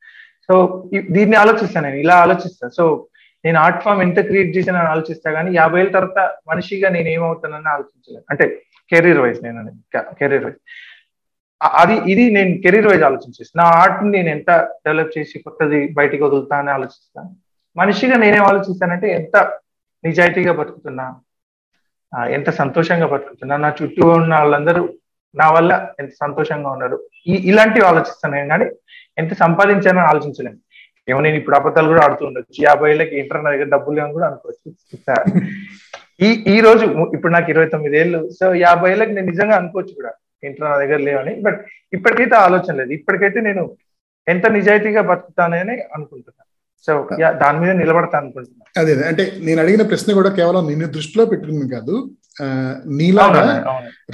[0.47, 3.07] సో దీన్ని ఆలోచిస్తాను నేను ఇలా ఆలోచిస్తాను సో
[3.45, 8.25] నేను ఆర్ట్ ఫామ్ ఎంత క్రియేట్ చేసానని ఆలోచిస్తా కానీ యాభై ఏళ్ళ తర్వాత మనిషిగా నేను ఏమవుతానని ఆలోచించలేదు.
[8.31, 9.61] అంటే కెరీర్ వైజ్ నేను
[9.97, 10.61] కెరీర్ వైజ్
[11.61, 14.51] అది ఇది నేను కెరీర్ వైజ్ ఆలోచించేసి నా ఆర్ట్ని నేను ఎంత
[14.87, 17.31] డెవలప్ చేసి కొత్తది బయటికి వదులుతానని ఆలోచిస్తాను
[17.77, 19.37] మనిషిగా నేనేం ఆలోచిస్తానంటే ఎంత
[20.05, 21.07] నిజాయితీగా బతుకుతున్నా
[22.37, 24.83] ఎంత సంతోషంగా బతుకుతున్నా నా చుట్టూ ఉన్న వాళ్ళందరూ
[25.35, 26.97] నా వల్ల ఎంత సంతోషంగా ఉన్నారు.
[27.27, 28.67] ఈ ఇలాంటివి ఆలోచిస్తాను నేను కానీ
[29.19, 30.59] ఎంత సంపాదించానని ఆలోచించలేను.
[31.11, 32.59] ఏమో నేను ఇప్పుడు అబద్ధాలు కూడా ఆడుతూ ఉండొచ్చు.
[32.69, 34.69] యాభై ఏళ్ళకి ఇంటర్ నా దగ్గర డబ్బులు లేవని కూడా అనుకోవచ్చు.
[36.27, 36.85] ఈ ఈ రోజు
[37.17, 40.13] ఇప్పుడు నాకు ఇరవై తొమ్మిది ఏళ్ళు సో యాభై ఏళ్ళకి నేను నిజంగా అనుకోవచ్చు కూడా.
[40.43, 41.35] ఇంటర్ నా దగ్గర లేవని.
[41.43, 41.59] బట్
[41.93, 42.93] ఇప్పటికైతే ఆలోచన లేదు.
[42.93, 43.63] ఇప్పటికైతే నేను
[44.27, 46.49] ఎంత నిజాయితీగా బతుకుతానని అనుకుంటున్నాను
[46.89, 46.93] సో
[47.41, 51.97] దాని మీద నిలబడతా అనుకుంటున్నాను అదే అంటే నేను అడిగిన ప్రశ్న కూడా కేవలం నిన్ను దృష్టిలో పెట్టుకుంది కాదు
[52.99, 53.43] నీలాగా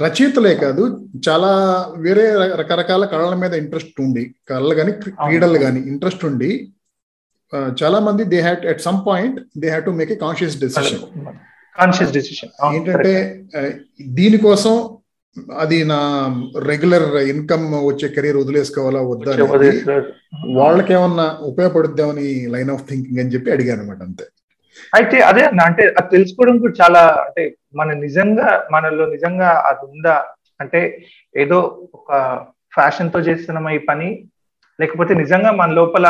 [0.03, 0.83] రచయితలే కాదు
[1.27, 1.51] చాలా
[1.97, 2.25] వేరే
[2.61, 6.51] రకరకాల కళల మీద ఇంట్రెస్ట్ ఉండి కళలు కానీ క్రీడలు కానీ ఇంట్రెస్ట్ ఉండి
[7.81, 11.03] చాలా మంది they have at some point they have to make a conscious decision
[11.75, 13.13] conscious decision ఏంటంటే
[14.17, 14.75] దీనికోసం
[15.61, 15.99] అది నా
[16.69, 19.31] రెగ్యులర్ ఇన్కమ్ వచ్చే కెరీర్ వదిలేసుకోవాలా వద్దా
[20.59, 22.25] వాళ్ళకేమన్నా ఉపయోగపడుద్దామని
[22.55, 24.25] లైన్ ఆఫ్ థింకింగ్ అని చెప్పి అడిగాను అనమాట అంతే.
[24.93, 27.43] అయితే అదే అన్న అంటే అది తెలుసుకోవడం కూడా చాలా అంటే
[27.75, 30.15] మన నిజంగా మనలో నిజంగా అది ఉందా?
[30.59, 30.79] అంటే
[31.35, 31.57] ఏదో
[31.97, 32.11] ఒక
[32.73, 34.09] ఫ్యాషన్తో చేస్తున్నామా ఈ పని
[34.79, 36.07] లేకపోతే నిజంగా మన లోపల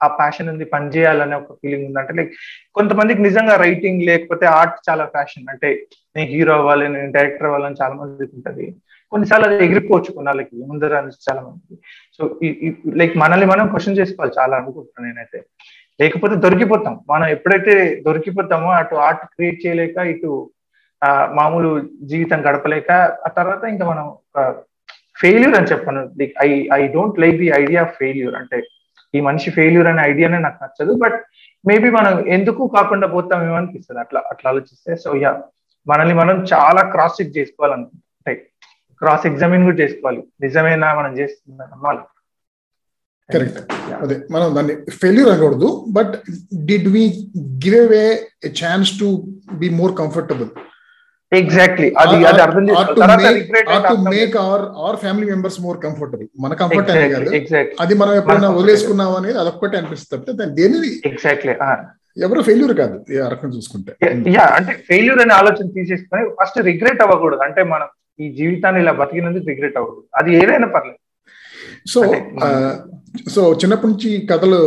[0.00, 1.98] ఆ ప్యాషన్ ఉంది పని చేయాలనే ఒక ఫీలింగ్ ఉంది?
[2.02, 2.32] అంటే లైక్
[2.76, 5.70] కొంతమందికి నిజంగా రైటింగ్ లేకపోతే ఆర్ట్ చాలా ప్యాషన్ అంటే
[6.18, 8.66] నేను హీరో అవ్వాలి నేను డైరెక్టర్ అవ్వాలని చాలా మందికి ఉంటుంది
[9.12, 10.94] కొన్నిసార్లు అది ఎగిరిపోవచ్చు కొన్నాళ్ళకి ముందర
[11.26, 11.76] చాలా మందికి.
[12.16, 12.22] సో
[13.00, 15.38] లైక్ మనల్ని మనం క్వశ్చన్ చేసుకోవాలి చాలా అనుకుంటున్నాను నేనైతే.
[16.00, 16.94] లేకపోతే దొరికిపోతాం.
[17.10, 17.74] మనం ఎప్పుడైతే
[18.06, 20.32] దొరికిపోతామో అటు ఆర్ట్ క్రియేట్ చేయలేక ఇటు
[21.38, 21.70] మామూలు
[22.10, 22.90] జీవితం గడపలేక
[23.26, 24.06] ఆ తర్వాత ఇంకా మనం
[25.20, 26.00] ఫెయిల్యూర్ అని చెప్పాను.
[26.46, 28.34] I I don't like the idea of failure.
[28.34, 28.58] అంటే
[29.14, 30.94] ఈ మనిషి ఫెయిల్యూర్ అనే ఐడియానే నాకు నచ్చదు.
[31.04, 31.18] బట్
[31.66, 34.00] మేబీ మనం ఎందుకు కాకుండా పోతామేమో అనిపిస్తుంది.
[34.00, 35.32] అట్లా అట్లా ఆలోచిస్తే సో యా.
[35.90, 38.34] మనల్ని మనం చాలా క్రాస్ చెక్ చేసుకోవాలనుకుంటే
[39.02, 40.22] క్రాస్ ఎగ్జామిన్ కూడా చేసుకోవాలి.
[40.44, 42.02] నిజమేనా మనం చేస్తుందా నమ్మాలి.
[43.32, 43.58] కరెక్ట్
[44.04, 46.14] అదే మనం దాన్ని ఫెయిల్యూర్ అనకూడదు but
[46.68, 47.02] did we
[47.64, 48.04] give away
[48.48, 49.08] a chance to
[49.62, 50.50] be more comfortable
[51.32, 57.30] exactly అది అది అర్థం make our our family members more comfortable మన కంఫర్ట్ అనే కాదు.
[57.84, 60.46] అది మనం ఎప్పుడైనా వదిలేసుకున్నాం అనేది అదొక్కటే అనిపిస్తుంది.
[60.60, 60.78] దేని
[61.10, 61.54] ఎగ్జాక్ట్లీ
[62.24, 63.92] ఎవరు ఫెయిల్యూర్ కాదు ఏ రకం చూసుకుంటే.
[64.36, 67.42] యా అంటే ఫెయిల్యూర్ అనే ఆలోచన తీసేసుకొని ఫస్ట్ రిగ్రెట్ అవ్వకూడదు.
[67.42, 67.88] అంటే మనం
[68.24, 70.08] ఈ జీవితాన్ని ఇలా బతికినందుకు రిగ్రెట్ అవ్వకూడదు.
[70.16, 71.00] అది ఏదైనా పర్లేదు.
[71.86, 72.00] సో
[73.34, 74.60] సో చిన్నప్పటి నుంచి కథలు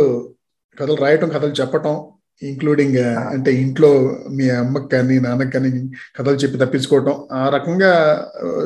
[0.80, 1.94] కథలు రాయటం కథలు చెప్పటం
[2.42, 2.96] ఇంక్లూడింగ్
[3.34, 3.90] అంటే ఇంట్లో
[4.36, 5.68] మీ అమ్మకి కానీ నాన్నకి కానీ
[6.16, 7.92] కథలు చెప్పి తప్పించుకోవటం ఆ రకంగా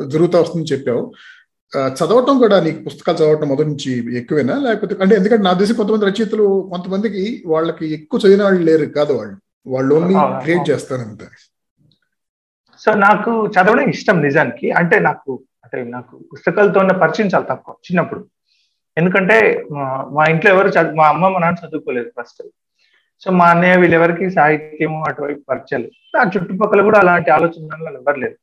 [0.07, 1.03] జరుగుతూ వస్తుందని చెప్పావు.
[1.73, 4.55] చదవటం కూడా నీకు పుస్తకాలు చదవటం మొదటి నుంచి ఎక్కువేనా?
[4.57, 9.37] లేకపోతే అంటే ఎందుకంటే నా దేశం కొంతమంది రచయితలు కొంతమందికి వాళ్ళకి ఎక్కువ చదివిన వాళ్ళు లేరు కాదు వాళ్ళు.
[9.67, 11.27] వాళ్ళు ఓన్లీ క్రియేట్ చేస్తారంతే.
[12.81, 14.71] సో నాకు చదవడం ఇష్టం నిజానికి.
[14.71, 18.25] అంటే నాకు అంటే నాకు పుస్తకాలతో ఉన్న పరిచయం చాలా తక్కువ చిన్నప్పుడు.
[18.97, 19.65] ఎందుకంటే
[20.11, 22.43] మా ఇంట్లో ఎవరు చదువు మా అమ్మ మా నాన్న చదువుకోలేదు ఫస్ట్
[23.19, 25.87] సో మా అన్నయ్య వీళ్ళెవరికి సాహిత్యము అటువైపు పరిచయాలు
[26.19, 28.37] ఆ చుట్టుపక్కల కూడా అలాంటి ఆలోచన ఎవరు లేదు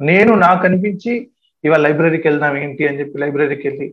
[0.00, 1.30] నేను నాకు అనిపించి
[1.64, 3.86] ఇవాళ లైబ్రరీకి వెళ్దాం ఏంటి అని చెప్పి లైబ్రరీకి వెళ్ళి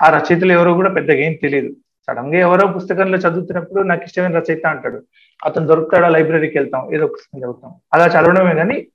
[0.00, 1.70] ఆ రచయితలు ఎవరో కూడా పెద్దగా ఏం తెలియదు.
[2.06, 5.02] సడన్గా ఎవరో పుస్తకంలో చదువుతున్నప్పుడు నాకు ఇష్టమైన రచయిత అంటాడు.
[5.44, 7.74] అతను దొరుకుతాడా లైబ్రరీకి వెళ్తాం ఏదో పుస్తకం చదువుతాం.
[7.92, 8.86] అలా చదవడమే కానీ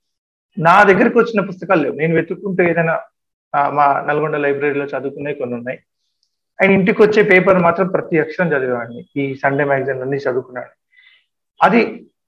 [0.58, 1.94] నా దగ్గరికి వచ్చిన పుస్తకాలు లేవు.
[1.94, 3.00] నేను వెతుక్కుంటే ఏదైనా
[3.68, 5.78] మా నల్గొండ లైబ్రరీలో చదువుకునే కొన్ని ఉన్నాయి.
[6.62, 9.00] ఆయన ఇంటికి వచ్చే పేపర్ మాత్రం ప్రతి అక్షరం చదివేవాడిని.
[9.16, 10.72] ఈ సండే మ్యాగజైన్ అన్ని చదువుకున్నాడు.
[11.62, 11.80] అది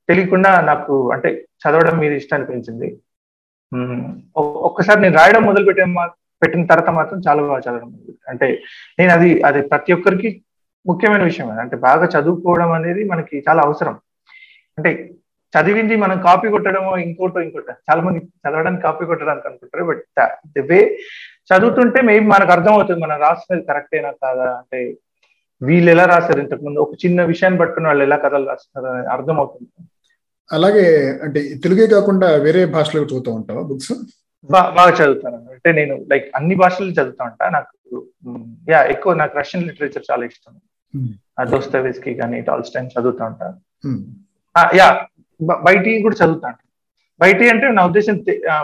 [0.09, 1.31] తెలియకుండా నాకు అంటే
[1.63, 2.89] చదవడం మీద ఇష్టాన్ని పెంచింది
[4.69, 5.85] ఒక్కసారి నేను రాయడం మొదలు పెట్టే
[6.43, 7.89] పెట్టిన తర్వాత మాత్రం చాలా బాగా చదవడం
[8.29, 8.47] అంటే
[8.99, 10.29] నేను అది అది ప్రతి ఒక్కరికి
[10.87, 13.95] ముఖ్యమైన విషయం అంటే బాగా చదువుకోవడం అనేది మనకి చాలా అవసరం.
[14.79, 14.91] అంటే
[15.55, 19.85] చదివింది మనం కాపీ కొట్టడమో ఇంకోటో ఇంకోటో చాలా మంది చదవడానికి కాపీ కొట్టడానికి అనుకుంటారు.
[19.85, 20.03] బట్
[20.55, 20.81] ది వే
[21.51, 24.49] చదువుతుంటే మేబీ మనకు అర్థమవుతుంది మనం రాసినది కరెక్టేనా కాదా?
[24.59, 24.79] అంటే
[25.63, 29.69] వీళ్ళు ఎలా రాశారు ఇంతకుముందు ఒక చిన్న విషయాన్ని పట్టుకుని వాళ్ళు ఎలా కథలు రాస్తున్నారు అనేది అర్థమవుతుంది.
[30.53, 30.85] అలాగే
[31.23, 33.93] అంటే తెలుగే కాకుండా వేరే భాషలో చదువుతూ ఉంటావా బుక్స్?
[34.51, 35.37] బాగా చదువుతాను.
[35.37, 37.49] అంటే నేను లైక్ అన్ని భాషలు చదువుతా ఉంటా.
[37.49, 38.07] నాకు
[38.71, 40.55] యా ఎక్కువ నాకు రష్యన్ లిటరేచర్ చాలా ఇష్టం.
[41.51, 43.57] దోస్తవేస్కి కానీ టాల్స్ టైం చదువుతా ఉంటాను
[44.77, 44.89] యా
[45.65, 46.65] బయట కూడా చదువుతా ఉంటాను
[47.21, 48.15] బయట అంటే నా ఉద్దేశం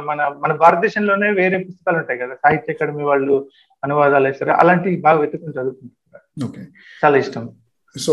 [0.07, 2.35] మన మన భారతదేశంలోనే వేరే పుస్తకాలు ఉంటాయి కదా.
[2.35, 3.37] సాహిత్య అకాడమీ వాళ్ళు
[3.85, 4.51] అనువాదాలు వేస్తారు.
[4.51, 6.67] అలాంటివి బాగా వెతుకుని చదువుకుంటారు
[7.05, 7.45] చాలా ఇష్టం.
[7.97, 8.13] సో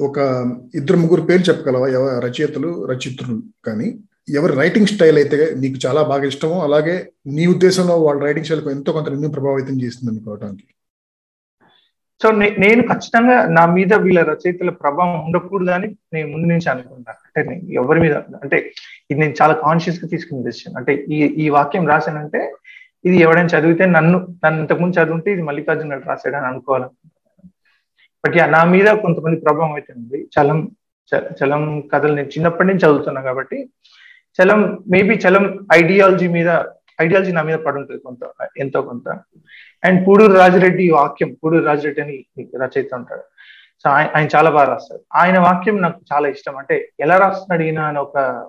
[0.00, 0.18] ఒక
[0.74, 1.86] ఇద్దరు ముగ్గురు పేరు చెప్పగలవా?
[1.90, 3.34] ఎవ రచయితలు రచయితులు
[3.66, 3.88] కానీ.
[4.30, 6.94] ఎవరి రైటింగ్ స్టైల్ అయితే నీకు చాలా బాగా ఇష్టమో అలాగే
[7.36, 10.66] నీ ఉద్దేశంలో వాళ్ళ రైటింగ్ స్టైల్ ఎంతో కొంత నిన్ను ప్రభావితం చేస్తుంది అనుకోవడానికి
[12.20, 12.28] సో
[12.62, 17.66] నేను ఖచ్చితంగా నా మీద వీళ్ళ రచయితల ప్రభావం ఉండకూడదు అని నేను ముందు నుంచి అనుకుంటాను అంటే నేను
[17.80, 18.58] ఎవరి మీద అంటే
[19.10, 22.40] ఇది నేను చాలా కాన్షియస్గా తీసుకున్న డెసిషన్ అంటే ఈ ఈ వాక్యం రాశానంటే
[23.04, 26.88] ఇది ఎవడైనా చదివితే నన్ను నన్ను ఇంతకుముందు చదివితే ఇది మల్లికార్జున గారు రాశాడని అనుకోవాలి
[28.26, 30.28] బట్ యా నా మీద కొంతమంది ప్రభావం అయితే ఉంది.
[30.34, 30.70] చలం
[31.16, 33.70] చలం కథలు నేను చిన్నప్పటి నుంచి చదువుతున్నా కాబట్టి
[34.38, 36.62] చలం మేబీ చలం ఐడియాలజీ మీద
[37.00, 39.18] ఐడియాలజీ నా మీద పడుంటుంది కొంత ఎంతో కొంత.
[39.84, 42.24] అండ్ పూడూరు రాజిరెడ్డి వాక్యం పూడూరు రాజిరెడ్డి అని
[42.62, 43.22] రచయిత ఉంటాడు.
[43.82, 45.02] సో ఆయన చాలా బాగా రాస్తాడు.
[45.14, 46.56] ఆయన వాక్యం నాకు చాలా ఇష్టం.
[46.56, 48.46] అంటే ఎలా రాస్తున్నాడు ఈయన అని ఒక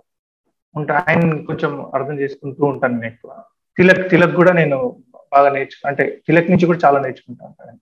[0.75, 3.32] ఉంటా ఆయన కొంచెం అర్థం చేసుకుంటూ ఉంటాను నేను ఎక్కువ.
[3.77, 5.03] తిలక్ తిలక్ కూడా నేను
[5.34, 7.77] బాగా నేర్చు అంటే తిలక్ నుంచి కూడా చాలా నేర్చుకుంటా ఉంటాను.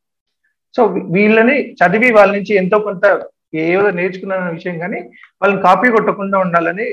[0.75, 3.05] సో వీళ్ళని చదివి వాళ్ళ నుంచి ఎంతో కొంత
[3.53, 4.99] ఏదో నేర్చుకున్న విషయం కానీ
[5.41, 6.87] వాళ్ళని కాపీ కొట్టకుండా ఉండాలని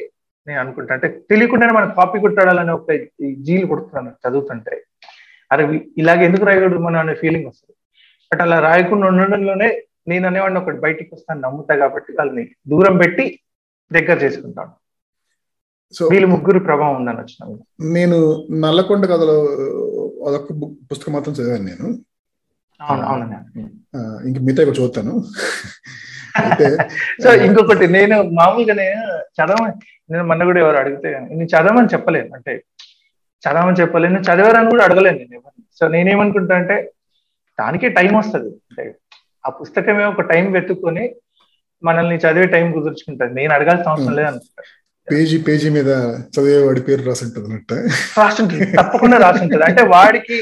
[0.47, 0.95] నేను అనుకుంటా.
[0.95, 2.93] అంటే తెలియకుండానే మనం కాపీ కొట్టాడాలని ఒక
[3.39, 4.85] జీలు కొడుతున్నాను చదువుతుంటే.
[5.53, 7.77] అరే ఇలాగ ఎందుకు రాయకూడదు మనం అనే ఫీలింగ్ వస్తుంది.
[8.31, 13.41] బట్ అలా రాయకుండా ఉండడంలోనే నేను అనేవాడిని ఒకటి బయటికి వస్తాను నమ్ముతా కాబట్టి వాళ్ళని దూరం పెట్టి
[13.93, 14.73] దగ్గర చేసుకుంటాను.
[15.95, 17.59] సో వీళ్ళు ముగ్గురు ప్రభావం ఉందని వచ్చిన
[17.93, 19.37] నేను నల్లకొండ కథలో
[20.29, 20.53] అదొక
[20.91, 21.87] పుస్తకం మాత్రం చదివాను నేను.
[24.27, 25.13] ఇంక మిగతా ఇప్పుడు చూస్తాను.
[27.23, 28.87] సో ఇంకొకటి నేను మామూలుగానే
[29.39, 29.73] చదవని
[30.11, 32.31] నేను మొన్న కూడా ఎవరు అడిగితే నేను చదవమని చెప్పలేను.
[32.35, 32.53] అంటే
[33.43, 35.65] చదవమని చెప్పలేను చదివారని కూడా అడగలేను నేను ఎవరిని.
[35.79, 36.77] సో నేనేమనుకుంటా అంటే
[37.59, 38.51] దానికే టైం వస్తుంది.
[38.71, 38.85] అంటే
[39.45, 41.05] ఆ పుస్తకమే ఒక టైం వెతుక్కొని
[41.83, 43.33] మనల్ని చదివే టైం కుదుర్చుకుంటది.
[43.35, 44.63] నేను అడగాల్సిన అవసరం లేదు అనుకుంటా
[45.09, 45.91] పేజీ పేజీ మీద
[46.35, 47.77] చదివేవాడి పేరు రాసి ఉంటుంది అన్నట్టు.
[48.21, 50.37] రాసుంటుంది తప్పకుండా రాసుంటది అంటే వాడికి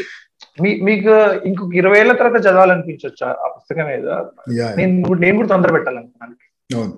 [0.61, 1.13] మీ మీకు
[1.49, 4.15] ఇంకొక ఇరవై ఏళ్ళ తర్వాత చదవాలనిపించవచ్చు ఆ పుస్తకం ఏదో
[4.79, 6.35] నేను నేను కూడా తొందర పెట్టాలనుకున్నాను.
[6.71, 6.95] అవును.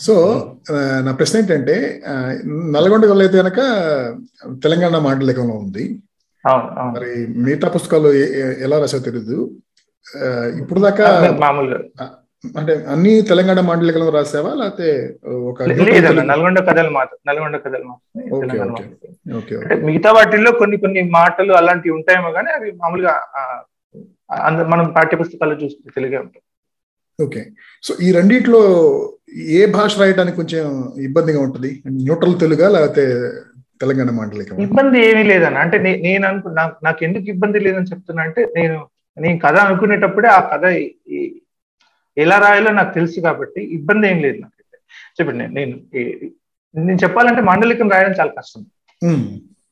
[0.00, 0.14] సో
[1.06, 1.76] నా ప్రశ్న ఏంటంటే
[2.76, 3.60] నల్గొండ గొల్ల అయితే కనుక
[4.64, 5.84] తెలంగాణ మాండలికంలో ఉంది.
[6.96, 7.10] మరి
[7.46, 8.08] మిగతా పుస్తకాలు
[8.66, 9.38] ఎలా రాసావు తెలియదు
[10.60, 11.06] ఇప్పుడు దాకా
[11.44, 11.80] మామూలుగా.
[12.44, 14.52] అంటే అన్ని తెలంగాణ మాండలికలో రాసావా?
[14.60, 14.88] లేకపోతే
[15.50, 15.66] ఒక
[16.30, 22.70] నల్గొండ కథలు మాత్రం నల్గొండ కథలు మాత్రం మిగతా వాటిల్లో కొన్ని కొన్ని మాటలు అలాంటివి ఉంటాయేమో కానీ అవి
[22.80, 23.14] మామూలుగా
[24.72, 26.42] మనం పాఠ్య పుస్తకాలు చూస్తే తెలుగే ఉంటాయి.
[27.18, 27.40] ఓకే.
[27.84, 28.60] సో ఈ రెండిట్లో
[29.56, 30.64] ఏ భాష రాయడానికి కొంచెం
[31.08, 31.70] ఇబ్బందిగా ఉంటుంది?
[32.00, 33.04] న్యూట్రల్ తెలుగా లేకపోతే
[33.80, 35.58] తెలంగాణ మాండలికం ఇబ్బంది ఏమీ లేదన్న.
[35.64, 35.76] అంటే
[36.06, 36.48] నేను అనుకు
[36.86, 38.76] నాకు ఎందుకు ఇబ్బంది లేదని చెప్తున్నా అంటే నేను
[39.16, 40.64] నేను కథ అనుకునేటప్పుడే ఆ కథ
[42.16, 44.76] ఎలా రాయాలో నాకు తెలుసు కాబట్టి ఇబ్బంది ఏం లేదు నాకైతే.
[45.18, 45.74] చెప్పండి నేను
[46.74, 48.62] నేను చెప్పాలంటే మాండలికం రాయడం చాలా కష్టం.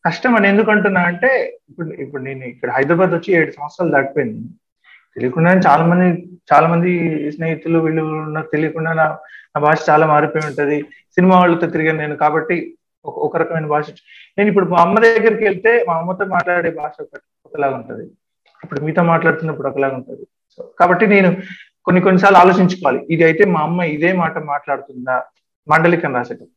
[0.05, 1.31] కష్టం అని ఎందుకు అంటున్నా అంటే
[1.71, 4.41] ఇప్పుడు ఇప్పుడు నేను ఇక్కడ హైదరాబాద్ వచ్చి ఏడు సంవత్సరాలు దాటిపోయింది.
[5.17, 6.07] తెలియకుండా చాలా మంది
[6.51, 6.91] చాలా మంది
[7.37, 8.05] స్నేహితులు వీళ్ళు
[8.37, 9.07] నాకు తెలియకుండా నా
[9.55, 10.79] నా భాష చాలా మారిపోయి ఉంటది.
[11.17, 12.57] సినిమా వాళ్ళతో తిరిగాను నేను కాబట్టి
[13.23, 13.87] ఒక రకమైన భాష
[14.39, 16.95] నేను ఇప్పుడు మా అమ్మ దగ్గరికి వెళ్తే మా అమ్మతో మాట్లాడే భాష
[17.47, 18.05] ఒకలాగా ఉంటది.
[18.65, 20.25] ఇప్పుడు మీతో మాట్లాడుతున్నప్పుడు ఒకలాగా ఉంటది.
[20.55, 21.31] సో కాబట్టి నేను
[21.85, 23.01] కొన్ని కొన్నిసార్లు ఆలోచించుకోవాలి.
[23.11, 25.17] ఇది అయితే మా అమ్మ ఇదే మాట మాట్లాడుతుందా?
[25.69, 26.57] మండలికం రాసేటప్పుడు.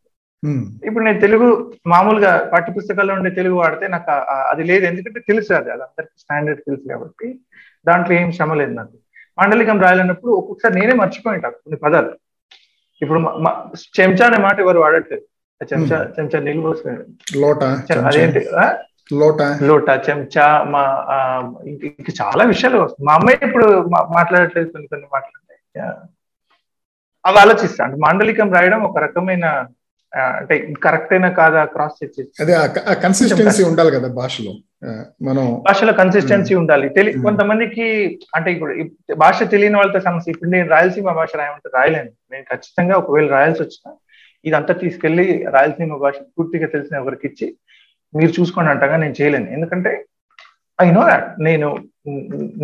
[0.87, 1.47] ఇప్పుడు నేను తెలుగు
[1.87, 4.11] మామూలుగా పాఠ్య పుస్తకాల్లో ఉండే తెలుగు వాడితే నాకు
[4.51, 4.85] అది లేదు.
[4.85, 5.69] ఎందుకంటే తెలుసు అది.
[5.71, 7.27] అది అందరికి స్టాండర్డ్ తెలుసు కాబట్టి
[7.87, 8.95] దాంట్లో ఏం శ్రమ లేదు నాకు.
[9.39, 12.11] మాండలికం రాయాలన్నప్పుడు ఒక్కొక్కసారి నేనే మర్చిపోయింటాను కొన్ని పదాలు.
[13.01, 13.19] ఇప్పుడు
[13.99, 15.25] చెంచా అనే మాట ఎవరు వాడట్లేదు.
[15.61, 16.97] చెంచా చెంచా నీళ్ళు పోసుకుని.
[18.09, 18.41] అదేంటి?
[19.19, 19.47] లోటా?
[19.69, 20.83] లోటా చెంచా మా
[21.71, 22.77] ఇంక చాలా విషయాలు.
[22.77, 23.67] వస్తాయి మా అమ్మాయి ఇప్పుడు
[24.17, 25.61] మాట్లాడట్లేదు కొన్ని కొన్ని మాట్లాడతాయి.
[27.25, 27.81] అవి ఆలోచిస్తా.
[27.85, 29.45] అంటే మాండలికం రాయడం ఒక రకమైన
[30.13, 32.55] అంటే కరెక్ట్ అయినా కాదా క్రాస్ చెక్ అదే
[33.03, 34.51] కన్సిస్టెన్సీ ఉండాలి కదా భాషలో.
[35.27, 36.87] మనం భాషలో కన్సిస్టెన్సీ ఉండాలి.
[36.89, 37.85] తెలి కొంతమందికి
[38.35, 38.73] అంటే ఇప్పుడు
[39.15, 40.31] భాష తెలియని వాళ్ళతో సమస్య.
[40.31, 42.11] ఇప్పుడు నేను రాయలసీమ భాష రాయమంటే రాయలేను.
[42.31, 43.91] నేను ఖచ్చితంగా ఒకవేళ రాయాల్సి వచ్చినా
[44.45, 47.47] ఇదంతా తీసుకెళ్ళి రాయలసీమ భాష పూర్తిగా తెలిసిన ఒకరికి ఇచ్చి
[48.13, 49.47] మీరు చూసుకోండి అంటగా నేను చేయలేను.
[49.51, 49.91] ఎందుకంటే
[50.79, 51.67] ఐ నో దాట్ నేను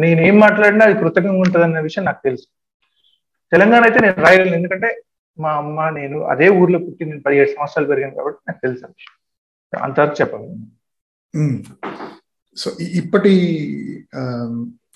[0.04, 2.48] నేనేం మాట్లాడినా అది కృతజ్ఞంగా ఉంటుంది అన్న విషయం నాకు తెలుసు.
[3.52, 4.56] తెలంగాణ అయితే నేను రాయలేను.
[4.56, 4.90] ఎందుకంటే
[5.38, 9.16] మా అమ్మ నేను అదే ఊర్లో పుట్టి నేను పదిహేడు సంవత్సరాలు పెరిగాను కాబట్టి నాకు తెలుసు ఆ విషయం.
[9.74, 10.48] అంతవరకు చెప్పాలి
[12.58, 12.70] సో
[13.02, 13.34] ఇప్పటి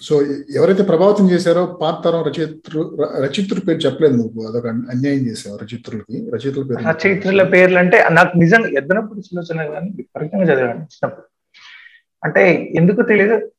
[0.01, 0.21] సో
[0.55, 2.81] ఎవరైతే ప్రభావితం చేశారో పాత తరం రచయిత్రు
[3.23, 4.47] రచయిత్రుల పేరు చెప్పలేదు నువ్వు.
[4.47, 10.43] అదొక అన్యాయం చేసావు రచయిత్రులకి రచయిత్రుల పేరు రచయిత్రుల పేర్లు అంటే నాకు నిజంగా ఎద్దనప్పుడు సులోచన కానీ విపరీతంగా
[10.43, 11.27] చదివాను చిన్నప్పుడు.
[12.23, 12.43] అంటే
[12.75, 13.51] ఎందుకు తెలియదు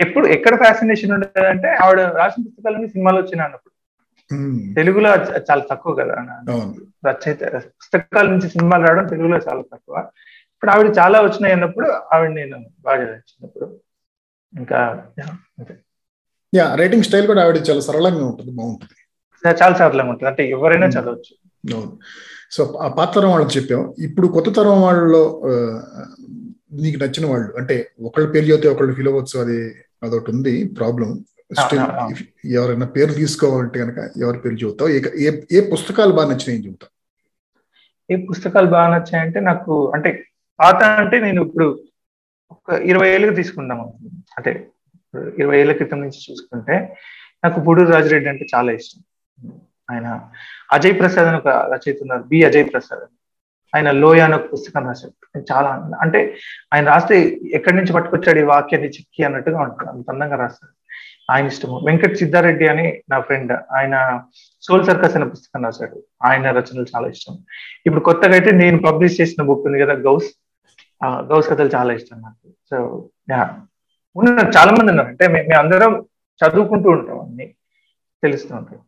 [0.00, 3.70] ఎప్పుడు ఎక్కడ ఫ్యాసినేషన్ ఉండేదంటే ఆవిడ రాసిన పుస్తకాలన్నీ సినిమాలు వచ్చిన అన్నప్పుడు.
[4.74, 5.10] తెలుగులో
[5.50, 6.14] చాలా తక్కువ కదా.
[7.08, 9.96] రచయిత పుస్తకాల నుంచి సినిమాలు రావడం తెలుగులో చాలా తక్కువ.
[10.54, 13.66] ఇప్పుడు ఆవిడ చాలా వచ్చినాయి అన్నప్పుడు ఆవిడ నేను బాగా చిన్నప్పుడు.
[14.54, 14.80] ఇంకా
[16.54, 18.96] యా రైటింగ్ స్టైల్ కూడా ఆవిడ చాలా సరళంగా ఉంటుంది బాగుంటుంది.
[19.44, 20.30] చాలా సరళంగా ఉంటుంది.
[20.30, 21.32] అంటే ఎవరైనా చదవచ్చు.
[21.76, 21.92] అవును.
[22.50, 23.94] సో ఆ పాత తరం వాళ్ళకి చెప్పాం.
[23.98, 25.22] ఇప్పుడు కొత్త తరం వాళ్ళలో
[26.72, 29.58] నీకు నచ్చిన వాళ్ళు అంటే ఒకళ్ళ పేరు చదివితే ఒకళ్ళు ఫీల్ అవ్వచ్చు అది
[30.02, 31.10] అదొకటి ఉంది ప్రాబ్లం
[32.50, 34.90] ఎవరైనా పేరు తీసుకోవాలంటే కనుక ఎవరి పేరు చెబుతావు?
[35.26, 36.92] ఏ ఏ పుస్తకాలు బాగా నచ్చినాయి చెబుతావు?
[38.10, 40.10] ఏ పుస్తకాలు బాగా నచ్చాయంటే నాకు అంటే
[40.60, 41.66] పాత అంటే నేను ఇప్పుడు
[42.50, 43.80] ఒక ఇరవై ఏళ్ళకి తీసుకుందాం
[44.38, 44.68] అంటే
[45.38, 46.96] ఇరవై ఏళ్ళ క్రితం నుంచి చూసుకుంటే
[47.44, 49.02] నాకు బుడూరు రాజిరెడ్డి అంటే చాలా ఇష్టం.
[49.90, 50.20] ఆయన
[50.72, 52.22] అజయ్ ప్రసాద్ అని ఒక రచయిత ఉన్నారు.
[52.22, 53.00] బి అజయ్ ప్రసాద్
[53.76, 55.38] ఆయన లోయ అని ఒక పుస్తకం రాశాడు.
[55.52, 56.36] చాలా అంటే
[56.74, 60.72] ఆయన రాస్తే ఎక్కడి నుంచి పట్టుకొచ్చాడు ఈ వాక్యాన్ని చిక్కి అన్నట్టుగా ఉంటుంది అంత అందంగా రాస్తాడు.
[61.32, 61.80] ఆయన ఇష్టము.
[61.86, 63.52] వెంకట్ సిద్ధారెడ్డి అని నా ఫ్రెండ్.
[63.52, 64.22] ఆయన
[64.62, 66.04] సోల్ సర్కస్ అనే పుస్తకం రాశాడు.
[66.24, 67.38] ఆయన రచనలు చాలా ఇష్టం.
[67.86, 70.43] ఇప్పుడు కొత్తగా అయితే నేను పబ్లిష్ చేసిన బుక్ ఉంది కదా గౌస్.
[71.04, 72.52] గౌస్ కథలు చాలా ఇష్టం నాకు.
[72.70, 73.60] So yeah.
[74.16, 75.08] ఉన్నారు చాలా మంది ఉన్నారు.
[75.08, 76.04] అంటే మేము అందరం
[76.42, 77.46] చదువుకుంటూ ఉంటాం అన్ని.
[78.22, 78.78] తెలుస్తూ ఉంటాం.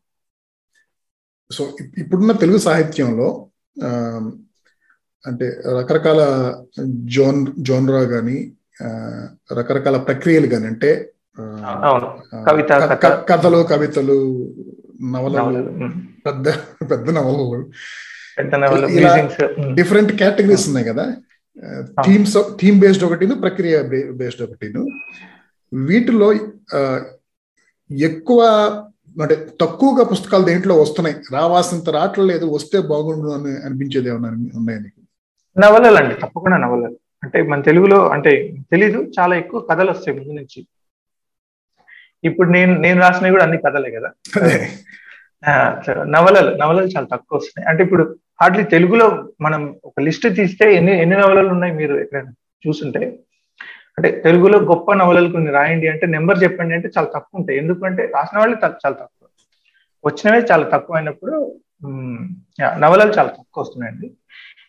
[1.50, 3.46] సో ఇప్పుడున్న తెలుగు సాహిత్యంలో
[5.26, 6.20] అంటే రకరకాల
[7.05, 8.52] జోన్ జోన్రా కానీ
[9.52, 11.12] రకరకాల ప్రక్రియలు కానీ అంటే
[12.50, 12.68] కవిత
[13.31, 14.14] కథలు కవితలు
[15.11, 15.88] నవలలు
[16.26, 16.50] పెద్ద
[16.90, 17.70] పెద్ద నవలలు.
[19.74, 21.16] డిఫరెంట్ కేటగిరీస్ ఉన్నాయి కదా.
[22.05, 23.77] థీమ్స్ థీమ్ బేస్డ్ ఒకటిను ప్రక్రియ
[24.21, 24.83] బేస్డ్ ఒకటిను.
[25.73, 26.29] వీటిలో
[27.90, 28.40] ఎక్కువ
[29.16, 31.16] అంటే తక్కువగా పుస్తకాలు దేంట్లో వస్తున్నాయి?
[31.33, 35.01] రావాల్సినంత రావట్లేదు వస్తే బాగుండు అని అనిపించేది ఏమన్నా ఉన్నాయి నీకు?
[35.57, 36.97] నవలలు అండి తప్పకుండా నవలలు.
[37.25, 38.33] అంటే మన తెలుగులో అంటే
[38.73, 40.61] తెలీదు చాలా ఎక్కువ కథలు వస్తాయి ముందు నుంచి.
[42.25, 44.11] ఇప్పుడు నేను నేను రాసినవి కూడా అన్ని కథలే కదా.
[46.14, 47.66] నవలలు నవలలు చాలా తక్కువ వస్తున్నాయి.
[47.71, 48.05] అంటే ఇప్పుడు
[48.40, 49.07] హార్డ్లీ తెలుగులో
[49.40, 52.33] మనం ఒక లిస్ట్ తీస్తే ఎన్ని ఎన్ని నవలలు ఉన్నాయి మీరు ఎక్కడైనా
[52.66, 53.03] చూసుంటే?
[53.99, 57.59] అంటే తెలుగులో గొప్ప నవలలు కొన్ని రాయండి అంటే నెంబర్ చెప్పండి అంటే చాలా తక్కువ ఉంటాయి.
[57.59, 59.29] ఎందుకంటే రాసిన వాళ్ళు చాలా తక్కువ.
[60.05, 61.61] వచ్చినవే చాలా తక్కువ అయినప్పుడు
[62.83, 64.09] నవలలు చాలా తక్కువ వస్తున్నాయండి.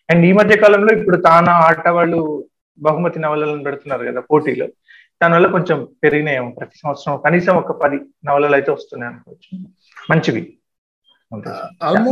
[0.10, 2.19] అండ్ ఈ మధ్య కాలంలో ఇప్పుడు తానా ఆట వాళ్ళు
[2.80, 4.67] బహుమతి నవలలను పెడుతున్నారు కదా పోటీలో.
[5.21, 6.49] దానివల్ల కొంచెం పెరిగినాయేమో.
[6.60, 9.49] ప్రతి సంవత్సరం కనీసం ఒక పది నవలలు అయితే వస్తున్నాయి అనుకోవచ్చు.
[10.12, 10.41] మంచివి.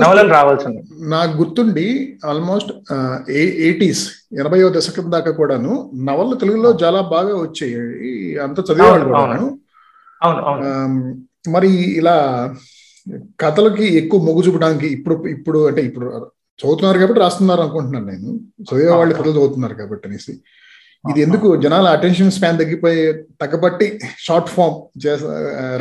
[0.02, 0.82] నవలలు రావాల్సింది.
[1.10, 1.86] నాకు గుర్తుండి
[2.26, 2.72] ఆల్మోస్ట్
[3.32, 4.04] ఎయిటీస్
[4.40, 5.74] ఎనభైవ దశకం దాకా కూడాను
[6.08, 7.76] నవలలు తెలుగులో చాలా బాగా వచ్చాయి.
[8.46, 9.48] అంత చదివేవాళ్ళు కూడాను.
[11.50, 12.18] మరి ఇలా
[13.40, 16.06] కథలకి ఎక్కువ మొగ్గు చూపడానికి ఇప్పుడు ఇప్పుడు అంటే ఇప్పుడు
[16.60, 18.30] చదువుతున్నారు కాబట్టి రాస్తున్నారు అనుకుంటున్నాను నేను.
[18.68, 20.34] చదివే వాళ్ళు కథలు చదువుతున్నారు కాబట్టి అనేసి.
[21.12, 21.56] ఇది ఎందుకు?
[21.56, 23.02] జనాల అటెన్షన్ స్పాన్ తగ్గిపోయి
[23.42, 24.78] తగ్గబట్టి షార్ట్ ఫామ్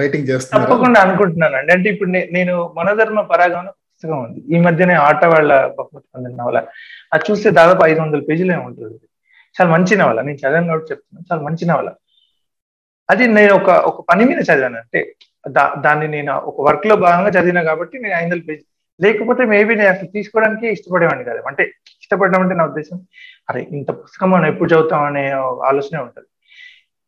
[0.00, 0.70] రైటింగ్ చేస్తున్నారు.
[0.70, 4.56] తప్పకుండా అనుకుంటున్నాను అండి అంటే ఇప్పుడు నేను మనధర్మ పరాగమన పుస్తకం ఉంది.
[4.56, 6.58] ఈ మధ్యనే ఆట వాళ్ళ బహుమతి పొందిన నవల.
[7.12, 8.98] అది చూస్తే దాదాపు ఐదు వందల పేజీలే ఉంటుంది.
[9.56, 10.20] చాలా మంచి నవల.
[10.20, 11.88] నేను చదివాను కాబట్టి చెప్తున్నాను చాలా మంచి నవల.
[13.10, 14.76] అది నేను ఒక ఒక పని మీద చదివాను.
[14.76, 15.12] అంటే
[15.50, 18.64] దా దాన్ని నేను ఒక వర్క్లో భాగంగా చదివినా కాబట్టి నేను ఐదు వందల పేజీ
[19.00, 21.40] లేకపోతే మేబీ నేను అసలు తీసుకోవడానికి ఇష్టపడేవాడిని కాదు.
[21.50, 21.62] అంటే
[22.02, 22.98] ఇష్టపడడం అంటే నా ఉద్దేశం
[23.50, 25.24] అరే ఇంత పుస్తకం మనం ఎప్పుడు చదువుతాం అనే
[25.70, 26.28] ఆలోచనే ఉంటుంది.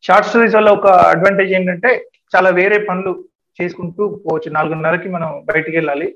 [0.04, 1.90] షార్ట్ స్టోరీస్ వల్ల ఒక అడ్వాంటేజ్ ఏంటంటే
[2.34, 3.12] చాలా వేరే పనులు
[3.60, 4.50] చేసుకుంటూ పోవచ్చు.
[4.50, 6.08] నాలుగున్నరకి మనం బయటికి వెళ్ళాలి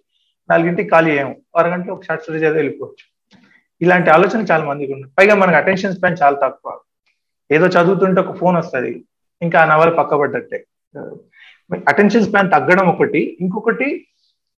[0.48, 3.04] నాలుగింటికి ఖాళీ అయ్యాము అరగంటలో ఒక షార్ట్ స్టోరీ అయితే వెళ్ళిపోవచ్చు.
[3.80, 6.72] ఇలాంటి ఆలోచన చాలా మందికి ఉంది పైగా మనకు అటెన్షన్ స్పాన్ చాలా తక్కువ.
[7.50, 9.04] ఏదో చదువుతుంటే ఒక ఫోన్ వస్తుంది
[9.42, 10.58] ఇంకా ఆ నవల పక్కబడ్డట్టే
[11.90, 13.20] అటెన్షన్ uh, స్పాన్ తగ్గడం ఒకటి.
[13.40, 13.88] ఇంకొకటి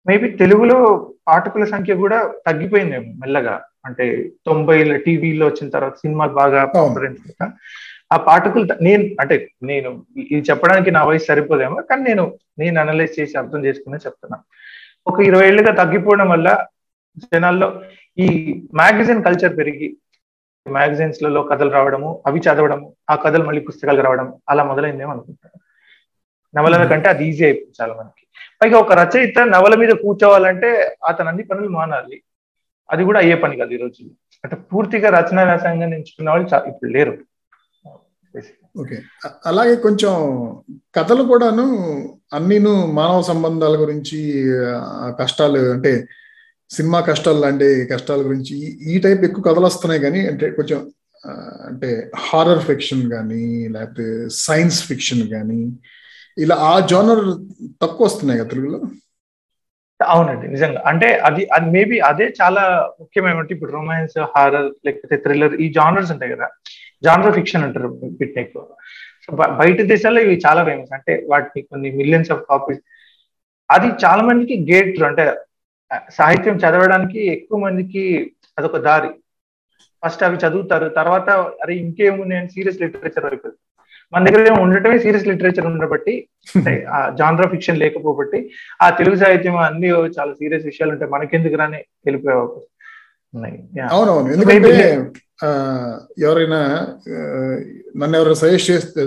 [0.05, 0.77] మేబీ తెలుగులో
[1.27, 3.55] పాఠకుల సంఖ్య కూడా తగ్గిపోయిందేమో మెల్లగా.
[3.87, 4.05] అంటే
[4.47, 6.61] తొంభైల టీవీలో వచ్చిన తర్వాత సినిమాలు బాగా
[8.13, 9.89] ఆ పాఠకులు నేను అంటే నేను
[10.31, 12.23] ఇది చెప్పడానికి నా వయసు సరిపోదేమో కానీ నేను
[12.59, 14.37] నేను అనలైజ్ చేసి అర్థం చేసుకునే చెప్తున్నా.
[15.07, 16.49] ఒక ఇరవై ఏళ్ళుగా తగ్గిపోవడం వల్ల
[17.33, 17.67] జనాల్లో
[18.17, 18.27] ఈ
[18.73, 19.87] మ్యాగజైన్ కల్చర్ పెరిగి
[20.65, 25.57] మ్యాగజైన్స్లలో కథలు రావడము అవి చదవడము ఆ కథలు మళ్ళీ పుస్తకాలు రావడం అలా మొదలైందేమో అనుకుంటాను
[26.53, 28.20] నవలల కంటే అది ఈజీ అయిపోయింది చాలా మనకి
[28.61, 32.23] పైగా ఒక రచయిత నవల మీద కూర్చోవాలంటే అతను అన్ని పనులు మానాలి.
[32.91, 34.03] అది కూడా అయ్యే పని కాదు ఈ రోజు.
[34.43, 37.17] అంటే పూర్తిగా రచనా వ్యాసంగా ఎంచుకున్న వాళ్ళు ఇప్పుడు లేరు.
[38.77, 38.97] ఓకే.
[39.45, 40.13] అలాగే కొంచెం
[40.95, 41.65] కథలు కూడాను
[42.33, 44.43] అన్నీను మానవ సంబంధాల గురించి
[45.19, 46.07] కష్టాలు అంటే
[46.69, 48.55] సినిమా కష్టాలు లాంటి కష్టాల గురించి
[48.93, 50.91] ఈ టైప్ ఎక్కువ కథలు వస్తున్నాయి కానీ అంటే కొంచెం
[51.67, 55.71] అంటే హారర్ ఫిక్షన్ కానీ లేకపోతే సైన్స్ ఫిక్షన్ కానీ
[56.37, 57.23] ఇలా ఆ జోనర్
[57.81, 58.79] తక్కువ వస్తున్నాయి కదా తెలుగులో?
[60.05, 60.81] అవునండి నిజంగా.
[60.85, 66.31] అంటే అది అది మేబీ అదే చాలా ముఖ్యమైనటువంటి ఇప్పుడు రొమాన్స్ హారర్ లేకపోతే థ్రిల్లర్ ఈ జానర్స్ ఉంటాయి
[66.31, 66.47] కదా.
[67.03, 68.67] జానర్ ఫిక్షన్ అంటారు వీటిని ఎక్కువ
[69.25, 72.79] సో బయట దేశాల్లో ఇవి చాలా ఫేమస్ అంటే వాటిని కొన్ని మిలియన్స్ ఆఫ్ కాపీస్
[73.71, 75.33] అది చాలా మందికి గేట్ అంటే
[76.09, 79.09] సాహిత్యం చదవడానికి ఎక్కువ మందికి అదొక దారి.
[80.05, 83.57] ఫస్ట్ అవి చదువుతారు తర్వాత అరే ఇంకేముంది అని సీరియస్ లిటరేచర్ అయిపోతుంది.
[84.13, 86.13] మన దగ్గర ఉండటమే సీరియస్ లిటరేచర్ ఉండబట్టి
[87.19, 88.39] జాన్రా ఫిక్షన్ లేకపోబట్టి
[88.81, 91.11] ఆ తెలుగు సాహిత్యం అన్ని చాలా సీరియస్ విషయాలు ఉంటాయి.
[91.11, 92.35] మనకెందుకు రాని వెళ్ళిపోయే
[93.91, 94.29] అవునవును.
[94.33, 94.71] ఎందుకంటే
[96.25, 96.59] ఎవరైనా
[98.01, 99.03] నన్ను ఎవరైనా సజెస్ట్ చేస్తే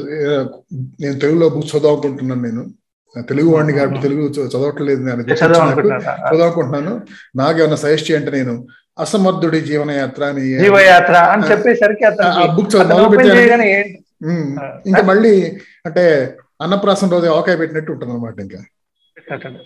[1.03, 2.65] నేను తెలుగులో బుక్స్ చదవాలనుకుంటున్నాను నేను.
[3.17, 5.03] తెలుగు వాడిని కాబట్టి తెలుగు చదవట్లేదు
[5.43, 6.95] చదవాలనుకుంటున్నాను
[7.37, 8.55] నాకు ఏమైనా సజెస్ట్ చేయంటే నేను
[8.99, 12.05] అసమర్థుడి జీవనయాత్ర అని జీవయాత్ర అని చెప్పేసరికి
[14.91, 15.33] ఇంకా మళ్ళీ
[15.87, 16.05] అంటే
[16.61, 18.61] అన్నప్రాసం రోజు ఆవకాయ పెట్టినట్టు ఉంటుంది అనమాట ఇంకా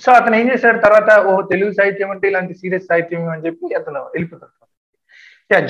[0.05, 0.79] సో అతను ఏం చేశాడు?
[0.79, 4.55] తర్వాత ఓ తెలుగు సాహిత్యం అంటే ఇలాంటి సీరియస్ సాహిత్యం అని చెప్పి అతను వెళ్ళిపోతాడు.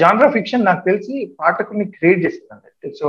[0.00, 3.08] జాన్రా ఫిక్షన్ నాకు తెలిసి పాఠకుని క్రియేట్ చేసింది so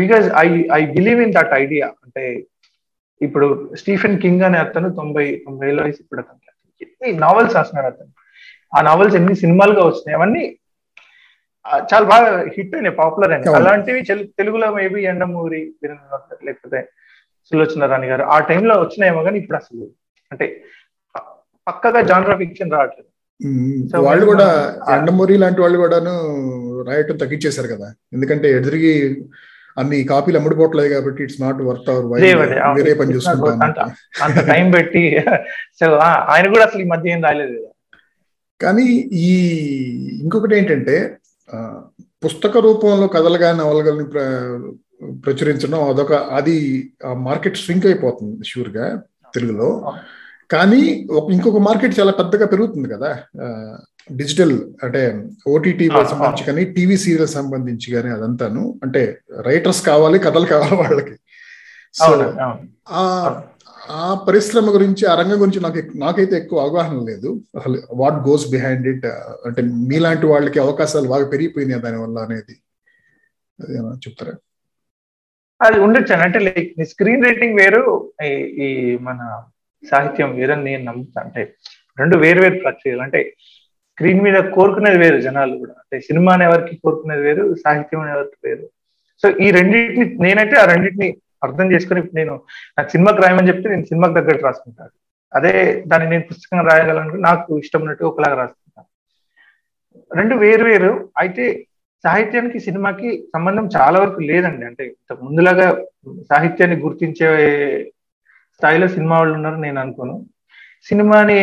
[0.00, 0.46] because I
[0.78, 1.86] I believe in that idea.
[2.04, 2.24] అంటే
[3.20, 3.46] ఇప్పుడు
[3.80, 6.40] స్టీఫెన్ కింగ్ అనే అతను తొంభై తొంభై ఏళ్ళ వయసు ఇప్పుడు అతను
[6.80, 8.10] ఎన్ని నావెల్స్ రాస్తున్నాడు అతను?
[8.72, 10.44] ఆ నావెల్స్ ఎన్ని సినిమాలుగా వచ్చినాయి అవన్నీ
[11.90, 13.54] చాలా బాగా హిట్ అయినాయి పాపులర్ అయినాయి.
[13.58, 14.00] అలాంటివి
[14.40, 15.60] తెలుగులో మేబీ ఎండమూరి
[16.48, 16.80] లేకపోతే
[17.52, 19.86] సులోచన రాణి గారు ఆ టైంలో వచ్చినాయేమో కానీ ఇప్పుడు అసలు
[20.30, 20.46] అంటే
[21.66, 23.08] పక్కగా జాన్రా ఫిక్షన్ రావట్లేదు.
[24.06, 24.46] వాళ్ళు కూడా
[24.94, 26.12] ఎండమూరి లాంటి వాళ్ళు కూడాను
[26.88, 27.88] రాయటం తగ్గించేశారు కదా.
[28.16, 28.92] ఎందుకంటే ఎదురికి
[29.76, 32.22] అన్ని కాపీలు అమ్ముడుపోవట్లేదు కాబట్టి ఇట్స్ నాట్ వర్త్ అవర్
[32.78, 33.90] వేరే పని చూసుకుంటాం
[34.26, 35.02] అంత టైం పెట్టి
[36.32, 37.56] ఆయన కూడా అసలు ఈ మధ్య ఏం రాయలేదు
[38.60, 38.86] కానీ
[39.24, 39.30] ఈ
[40.22, 40.96] ఇంకొకటి ఏంటంటే
[42.24, 44.04] పుస్తక రూపంలో కథలు కానీ నవలగలని
[45.24, 46.56] ప్రచురించడం అదొక అది
[47.28, 48.86] మార్కెట్ స్వింక్ అయిపోతుంది షూర్గా
[49.34, 49.70] తెలుగులో
[50.52, 50.82] కానీ
[51.34, 53.10] ఇంకొక మార్కెట్ చాలా పెద్దగా పెరుగుతుంది కదా.
[54.18, 55.02] డిజిటల్ అంటే
[55.52, 58.62] ఓటీటీ సంబంధించి కానీ టీవీ సీరియల్ సంబంధించి కానీ అదంతాను.
[58.84, 59.02] అంటే
[59.48, 61.14] రైటర్స్ కావాలి కథలు కావాలి వాళ్ళకి.
[61.94, 62.10] సో
[63.90, 67.40] ఆ పరిశ్రమ గురించి ఆ రంగం గురించి నాకు నాకైతే ఎక్కువ అవగాహన లేదు.
[67.58, 69.06] అసలు వాట్ గోస్ బిహైండ్ ఇట్
[69.46, 72.54] అంటే మీలాంటి వాళ్ళకి అవకాశాలు బాగా పెరిగిపోయినాయి దానివల్ల అనేది?
[73.96, 74.32] చెప్తారా?
[75.62, 79.42] అది ఉండొచ్చు అంటే లైక్ స్క్రీన్ రైటింగ్ వేరు ఈ మన
[79.90, 81.20] సాహిత్యం వేరని నేను నమ్ముతా.
[81.20, 81.54] అంటే
[81.98, 83.00] రెండు వేరు వేరు ప్రక్రియలు.
[83.00, 83.34] అంటే
[83.92, 85.72] స్క్రీన్ మీద కోరుకునేది వేరు జనాలు కూడా.
[85.72, 88.68] అంటే సినిమా ఎవరికి కోరుకునేది వేరు సాహిత్యం ఎవరికి వేరు.
[89.22, 92.34] సో ఈ రెండింటిని నేనైతే ఆ రెండింటిని అర్థం చేసుకుని నేను
[92.78, 94.92] నాకు సినిమాకి రాయమని చెప్తే నేను సినిమాకి దగ్గరకు రాసుకుంటాను.
[95.38, 95.54] అదే
[95.90, 98.88] దాన్ని నేను పుస్తకంగా రాయగలను నాకు ఇష్టం ఉన్నట్టు ఒకలాగా రాసుకుంటాను.
[100.18, 100.92] రెండు వేరు వేరు.
[101.22, 101.44] అయితే
[102.04, 104.64] సాహిత్యానికి సినిమాకి సంబంధం చాలా వరకు లేదండి.
[104.70, 104.84] అంటే
[105.26, 105.66] ముందులాగా
[106.32, 107.28] సాహిత్యాన్ని గుర్తించే
[108.56, 110.16] స్థాయిలో సినిమా వాళ్ళు ఉన్నారు నేను అనుకోను.
[110.88, 111.38] సినిమాని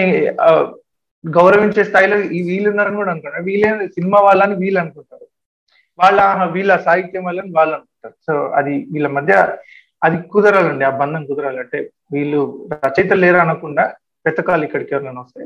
[1.23, 5.25] గౌరవించే స్థాయిలో ఈ వీళ్ళు ఉన్నారని కూడా అనుకుంటారు వీళ్ళే సినిమా వాళ్ళని వీళ్ళు అనుకుంటారు.
[5.99, 6.19] వాళ్ళ
[6.55, 8.15] వీళ్ళ సాహిత్యం వాళ్ళని వాళ్ళు అనుకుంటారు.
[8.27, 9.33] సో అది వీళ్ళ మధ్య
[10.01, 11.79] అది కుదరాలండి ఆ బంధం కుదరాలంటే
[12.13, 12.41] వీళ్ళు
[12.85, 13.83] రచయితలు లేరు అనకుండా
[14.25, 15.43] వెతకాలి ఇక్కడికి ఎవరైనా వస్తే.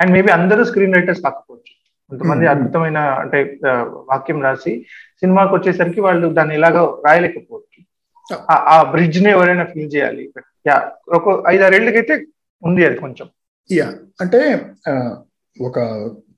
[0.00, 1.72] అండ్ మేబీ అందరూ స్క్రీన్ రైటర్స్ కాకపోవచ్చు.
[2.10, 3.38] కొంతమంది అద్భుతమైన అంటే
[4.10, 4.72] వాక్యం రాసి
[5.20, 7.78] సినిమాకి వచ్చేసరికి వాళ్ళు దాన్ని ఎలాగో రాయలేకపోవచ్చు.
[8.74, 10.24] ఆ బ్రిడ్జ్ని ఎవరైనా ఫీల్ చేయాలి.
[10.68, 10.76] యా
[11.08, 12.14] ఒక ఐదారేళ్ళకైతే
[12.62, 13.26] ఉంది అది కొంచెం.
[13.70, 13.88] యా
[14.20, 14.40] అంటే
[15.56, 15.78] ఒక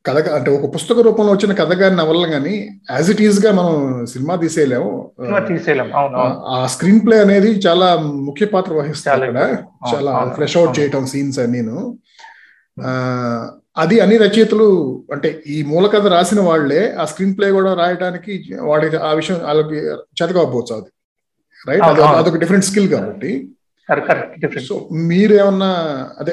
[0.06, 4.36] కథ అంటే ఒక పుస్తక రూపంలో వచ్చిన కథ గారి నవల కానీ యాజ్ ఇట్ ఈస్గా మనం సినిమా
[4.36, 5.10] తీసేయలేము.
[5.48, 5.90] తీసేయలేం.
[6.46, 9.56] ఆ స్క్రీన్ ప్లే అనేది చాలా ముఖ్య పాత్ర వహిస్తుంది అక్కడ.
[9.94, 11.98] చాలా ఫ్రెష్ అవుట్ చేయటం సీన్స్ నేను
[13.78, 14.68] అది అన్ని రచయితలు
[15.12, 19.76] అంటే ఈ మూల కథ రాసిన వాళ్ళే ఆ స్క్రీన్ ప్లే కూడా రాయడానికి వాడికి ఆ విషయం వాళ్ళకి
[20.18, 20.90] చేతకపోవచ్చు అది.
[21.68, 23.32] రైట్ అదొక డిఫరెంట్ స్కిల్ కాబట్టి.
[24.68, 25.70] సో మీరేమన్నా
[26.18, 26.32] అదే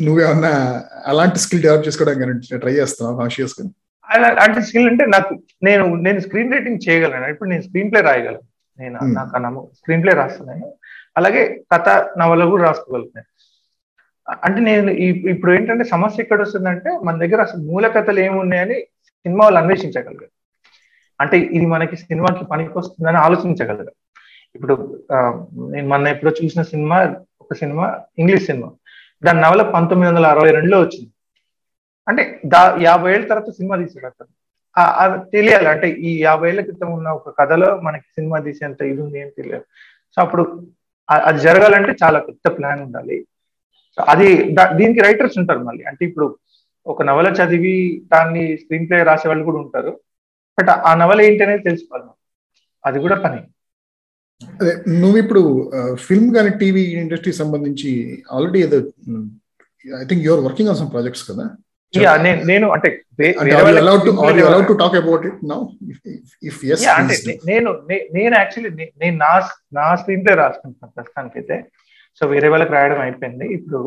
[0.00, 3.70] నువ్వేమన్నా అలాంటి స్కిల్ డెవలప్ చేసుకోవడానికి ట్రై చేస్తున్నావు కాన్షియస్గా
[4.44, 7.26] అంటే స్కిల్ అంటే నాకు నేను నేను స్క్రీన్ రైటింగ్ చేయగలను.
[7.26, 8.42] ఇప్పుడు నేను స్క్రీన్ ప్లే రాయగలను.
[8.78, 10.72] నేను నాకు నమ్మకం స్క్రీన్ ప్లే రాస్తున్నాను.
[11.16, 11.88] అలాగే కథ
[12.18, 13.26] నవల కూడా రాసుకోగలుగుతాను.
[14.44, 14.90] అంటే నేను
[15.30, 20.32] ఇప్పుడు ఏంటంటే సమస్య ఎక్కడ వస్తుందంటే మన దగ్గర అసలు మూల కథలు ఏమున్నాయని సినిమా వాళ్ళు అన్వేషించగలగారు
[21.20, 23.99] అంటే ఇది మనకి సినిమాకి పనికి వస్తుందని ఆలోచించగలగారు
[24.54, 25.04] ఇప్పుడు
[25.70, 28.70] నేను మొన్న ఎప్పుడో చూసిన సినిమా ఒక సినిమా ఇంగ్లీష్ సినిమా.
[29.24, 31.10] దాని నవల పంతొమ్మిది వందల అరవై రెండులో వచ్చింది.
[32.08, 34.28] అంటే దా యాభై ఏళ్ళ తర్వాత సినిమా తీసాడు అతను.
[34.76, 35.68] అది తెలియాలి.
[35.68, 39.64] అంటే ఈ యాభై ఏళ్ళ క్రితం ఉన్న ఒక కథలో మనకి సినిమా తీసేంత ఇది ఉంది అని తెలియదు.
[40.16, 40.66] సో అప్పుడు
[41.10, 43.26] అది జరగాలంటే చాలా పెద్ద ప్లాన్ ఉండాలి.
[43.96, 44.28] సో అది
[44.74, 45.84] దీనికి రైటర్స్ ఉంటారు మళ్ళీ.
[45.84, 46.38] అంటే ఇప్పుడు
[46.86, 50.00] ఒక నవల చదివి దాన్ని స్క్రీన్ ప్లే రాసే వాళ్ళు కూడా ఉంటారు.
[50.58, 52.08] బట్ ఆ నవల ఏంటి అనేది తెలుసుకోవాలి
[52.86, 53.40] అది కూడా పని.
[54.40, 55.42] అదే నువ్వు ఇప్పుడు
[56.04, 57.90] ఫిల్మ్ కానీ టీవీ ఇండస్ట్రీ సంబంధించి
[58.36, 58.78] ఆల్రెడీ ఏదో
[59.84, 61.44] I think your working on some projects కదా?
[66.72, 67.14] నేను అంటే
[67.50, 67.70] నేను
[68.16, 68.70] నేను యాక్చువల్లీ
[69.02, 69.32] నేను నా
[69.78, 71.56] నా స్క్రీన్ ప్లే రాసుకుంటున్నాను ప్రస్తుతానికి అయితే
[72.20, 73.46] సో వేరే వాళ్ళకి రాయడం అయిపోయింది.
[73.56, 73.80] ఇప్పుడు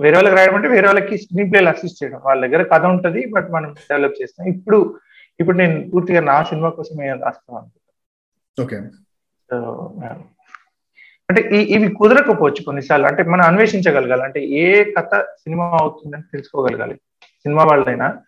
[0.00, 2.20] వేరే వాళ్ళకి రాయడం అంటే వేరే వాళ్ళకి స్క్రీన్ ప్లేలు అసిస్ట్ చేయడం.
[2.28, 4.46] వాళ్ళ దగ్గర కథ ఉంటుంది బట్ మనం డెవలప్ చేస్తాం.
[4.54, 4.78] ఇప్పుడు
[5.40, 7.78] ఇప్పుడు నేను పూర్తిగా నా సినిమా కోసం రాస్తాం అనుకుంటాను
[8.58, 8.78] ఓకే
[11.30, 13.06] అంటే ఇవి కుదరకపోవచ్చు కొన్నిసార్లు.
[13.06, 14.22] అంటే మనం అన్వేషించగలగాలి.
[14.22, 16.94] అంటే ఏ కథ సినిమా అవుతుందని తెలుసుకోగలగాలి.
[17.24, 18.18] సినిమా వాళ్ళైనా.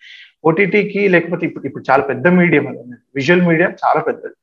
[0.44, 2.78] ఓటీటీకి లేకపోతే ఇప్పుడు ఇప్పుడు చాలా పెద్ద మీడియం అది.
[3.14, 4.34] విజువల్ మీడియం చాలా పెద్దది.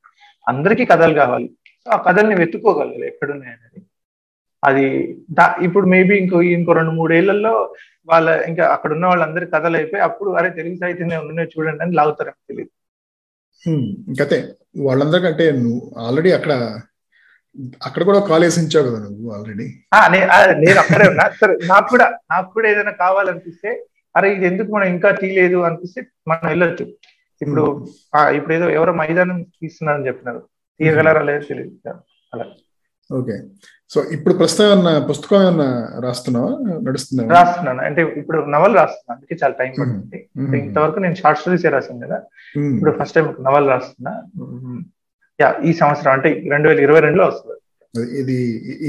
[0.48, 1.50] అందరికీ కథలు కావాలి.
[1.84, 3.86] సో ఆ కథల్ని వెతుక్కోగలగాలి ఎక్కడున్నాయనేది అనేది.
[4.64, 5.16] అది
[5.62, 7.74] ఇప్పుడు మేబీ ఇంకో ఇంకో రెండు మూడేళ్ళలో
[8.06, 12.32] వాళ్ళ ఇంకా అక్కడ ఉన్న వాళ్ళందరి కథలు అయిపోయి అప్పుడు అరే తెలుగు సాహిత్యం ఉన్నాయి చూడండి అని లాగుతారని
[12.48, 12.70] తెలియదు
[14.10, 14.38] ఇంకతే
[14.86, 16.52] వాళ్ళందరికంటే నువ్వు ఆల్రెడీ అక్కడ
[17.86, 19.66] అక్కడ కూడా కాలేజ్ ఇచ్చావు కదా నువ్వు ఆల్రెడీ.
[20.64, 21.24] నేను అక్కడే ఉన్నా.
[21.40, 23.70] సరే నాకు కూడా నాకు కూడా ఏదైనా కావాలనిపిస్తే
[24.14, 26.00] అరే ఇది ఎందుకు మనం ఇంకా తీయలేదు అనిపిస్తే
[26.30, 26.84] మనం వెళ్ళొచ్చు.
[27.40, 27.64] ఇప్పుడు
[28.38, 30.40] ఇప్పుడు ఏదో ఎవరో మైదానం తీస్తున్నారని చెప్పినారు.
[30.80, 31.92] తీయగలరా లేదో తెలియదు
[32.32, 32.46] అలా.
[33.18, 33.36] ఓకే.
[33.92, 35.68] సో ఇప్పుడు ప్రస్తుతం ఏమన్నా పుస్తకం ఏమన్నా
[36.04, 36.50] రాస్తున్నావా?
[36.86, 37.80] నడుస్తున్నా రాస్తున్నాను.
[37.88, 40.18] అంటే ఇప్పుడు నవల్ రాస్తున్నాను అందుకే చాలా టైం పడుతుంది
[40.60, 42.18] ఇంతవరకు నేను షార్ట్ స్టోరీస్ రాసాను కదా.
[42.74, 44.12] ఇప్పుడు ఫస్ట్ టైం నవల్ రాస్తున్నా.
[45.38, 47.58] యా ఈ సంవత్సరం అంటే రెండు వేల ఇరవై రెండులో వస్తుంది.
[48.22, 48.38] ఇది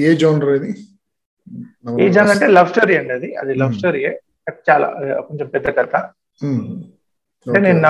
[0.05, 0.71] ఏ జోనర్ ఇది
[2.03, 3.29] ఏ జోనర్ అంటే లవ్ స్టోరీ అండి అది.
[3.41, 4.11] అది లవ్ స్టోరీయే.
[4.69, 4.87] చాలా
[5.27, 5.95] కొంచెం పెద్ద కథ.
[7.45, 7.89] అంటే నేను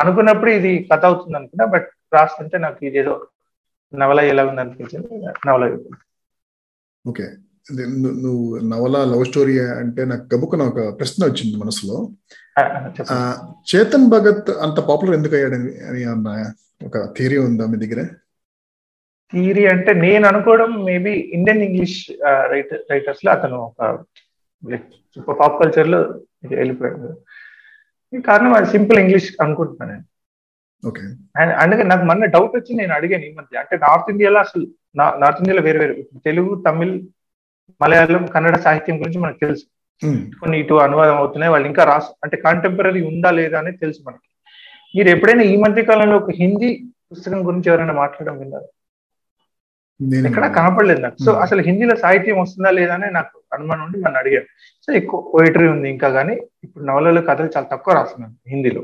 [0.00, 3.14] అనుకున్నప్పుడు ఇది కథ అవుతుంది అనుకున్నా బట్ రాస్తుంటే నాకు ఇది ఏదో
[3.92, 5.14] నవల ఎలా ఉంది అనిపించింది
[5.48, 5.64] నవల
[7.04, 7.26] ఓకే.
[8.24, 11.96] నువ్వు నవల లవ్ స్టోరీ అంటే నాకు గబుక్కున ఒక ప్రశ్న వచ్చింది మనసులో.
[13.70, 16.28] చేతన్ భగత్ అంత పాపులర్ ఎందుకు అయ్యాడని అని అన్న
[16.86, 18.02] ఒక థియరీ ఉందా మీ దగ్గర?
[19.32, 21.98] థియరీ అంటే నేను అనుకోవడం మేబీ ఇండియన్ ఇంగ్లీష్
[22.50, 23.80] రైటర్ రైటర్స్లో అతను ఒక
[25.16, 26.00] సూపర్ పాప్ కల్చర్లో
[26.58, 27.10] వెళ్ళిపోయాడు.
[28.12, 30.04] కారణం అది సింపుల్ ఇంగ్లీష్ అనుకుంటున్నాను నేను.
[31.58, 33.58] అందుకే నాకు మొన్న డౌట్ వచ్చి నేను అడిగాను ఈ మధ్య.
[33.58, 34.66] అంటే నార్త్ ఇండియాలో అసలు
[34.96, 36.02] నార్త్ ఇండియాలో వేరే వేరే.
[36.24, 36.94] తెలుగు తమిళ్
[37.80, 39.64] మలయాళం కన్నడ సాహిత్యం గురించి మనకు తెలుసు.
[40.40, 41.50] కొన్ని ఇటు అనువాదం అవుతున్నాయి.
[41.50, 44.26] వాళ్ళు ఇంకా రాసు అంటే కాంటెంపరీ ఉందా లేదా అనేది తెలుసు మనకి.
[44.96, 46.70] మీరు ఎప్పుడైనా ఈ మధ్య కాలంలో ఒక హిందీ
[47.12, 48.68] పుస్తకం గురించి ఎవరైనా మాట్లాడడం విన్నారు?
[50.28, 51.16] ఎక్కడ కనపడలేదు నాకు.
[51.24, 54.44] సో అసలు హిందీలో సాహిత్యం వస్తుందా లేదా అని నాకు అనుమానం ఉండి నన్ను అడిగాడు
[54.86, 58.82] సో ఎక్కువ పోయిటరీ ఉంది ఇంకా కానీ ఇప్పుడు నవలలో కథలు చాలా తక్కువ రాస్తున్నాను హిందీలో.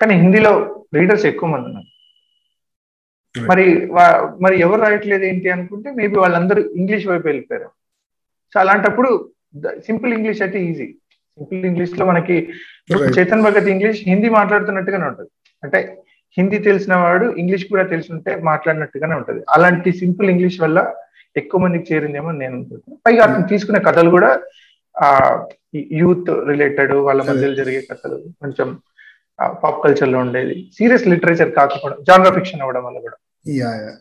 [0.00, 0.52] కానీ హిందీలో
[0.96, 1.90] రీడర్స్ ఎక్కువ మంది ఉన్నారు.
[3.34, 3.64] మరి
[4.44, 7.68] మరి ఎవరు రాయట్లేదు ఏంటి అనుకుంటే మేబీ వాళ్ళందరూ ఇంగ్లీష్ వైపు వెళ్ళిపోయారు.
[8.52, 9.10] సో అలాంటప్పుడు
[9.88, 10.86] సింపుల్ ఇంగ్లీష్ అయితే ఈజీ.
[11.38, 12.36] సింపుల్ ఇంగ్లీష్లో మనకి
[13.16, 15.30] చేతన్ భగత్ ఇంగ్లీష్ హిందీ మాట్లాడుతున్నట్టుగానే ఉంటుంది.
[15.62, 15.78] అంటే
[16.36, 19.40] హిందీ తెలిసిన వాడు ఇంగ్లీష్ కూడా తెలిసి ఉంటే మాట్లాడినట్టుగానే ఉంటుంది.
[19.56, 20.78] అలాంటి సింపుల్ ఇంగ్లీష్ వల్ల
[21.40, 24.30] ఎక్కువ మందికి చేరిందేమో నేను అనుకుంటున్నాను పైగా అతను తీసుకునే కథలు కూడా
[24.94, 25.08] ఆ
[26.00, 28.68] యూత్ రిలేటెడ్ వాళ్ళ మధ్యలో జరిగే కథలు కొంచెం
[29.62, 30.54] పాప్ కల్చర్లో ఉండేది.
[30.76, 33.16] సీరియస్ లిటరేచర్ కాకపోవడం జాన్రా ఫిక్షన్ అవ్వడం వల్ల కూడా.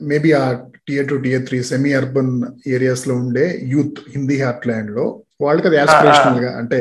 [0.09, 0.43] మేబీ ఆ
[0.87, 2.33] tier two tier three semi urban
[2.75, 5.05] ఏరియాస్లో ఉండే యూత్ హిందీ హార్ట్ ల్యాండ్లో
[5.45, 6.79] వాళ్ళకి అది ఆస్పిరేషనల్గా అంటే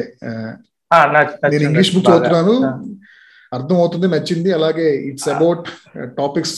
[1.52, 2.54] నేను ఇంగ్లీష్ బుక్ చదువుతున్నాను.
[3.52, 4.50] అర్థం అవుతుంది నచ్చింది.
[4.58, 5.66] అలాగే it's about
[6.20, 6.54] topics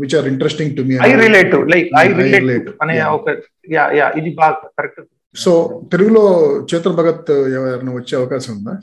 [0.00, 3.36] which are interesting to me I relate like I relate అనే ఒక
[3.76, 5.00] యా యా ఇది బాగా కరెక్ట్
[5.36, 5.52] సో
[5.92, 6.24] తెలుగులో
[6.70, 8.74] చేతన్ భగత్ ఎవరైనా వచ్చే అవకాశం ఉందా?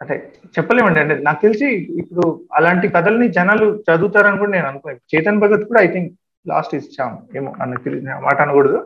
[0.00, 0.14] అంటే
[0.56, 1.00] చెప్పలేమండి.
[1.00, 1.68] అంటే నాకు తెలిసి
[2.02, 6.10] ఇప్పుడు అలాంటి కథల్ని జనాలు చదువుతారని కూడా నేను అనుకోలేదు చేతన్ భగత్ కూడా ఐ థింక్
[6.46, 8.80] లాస్ట్ ఇచ్చాం ఏమో అన్న తెలియదు మాట అనకూడదు.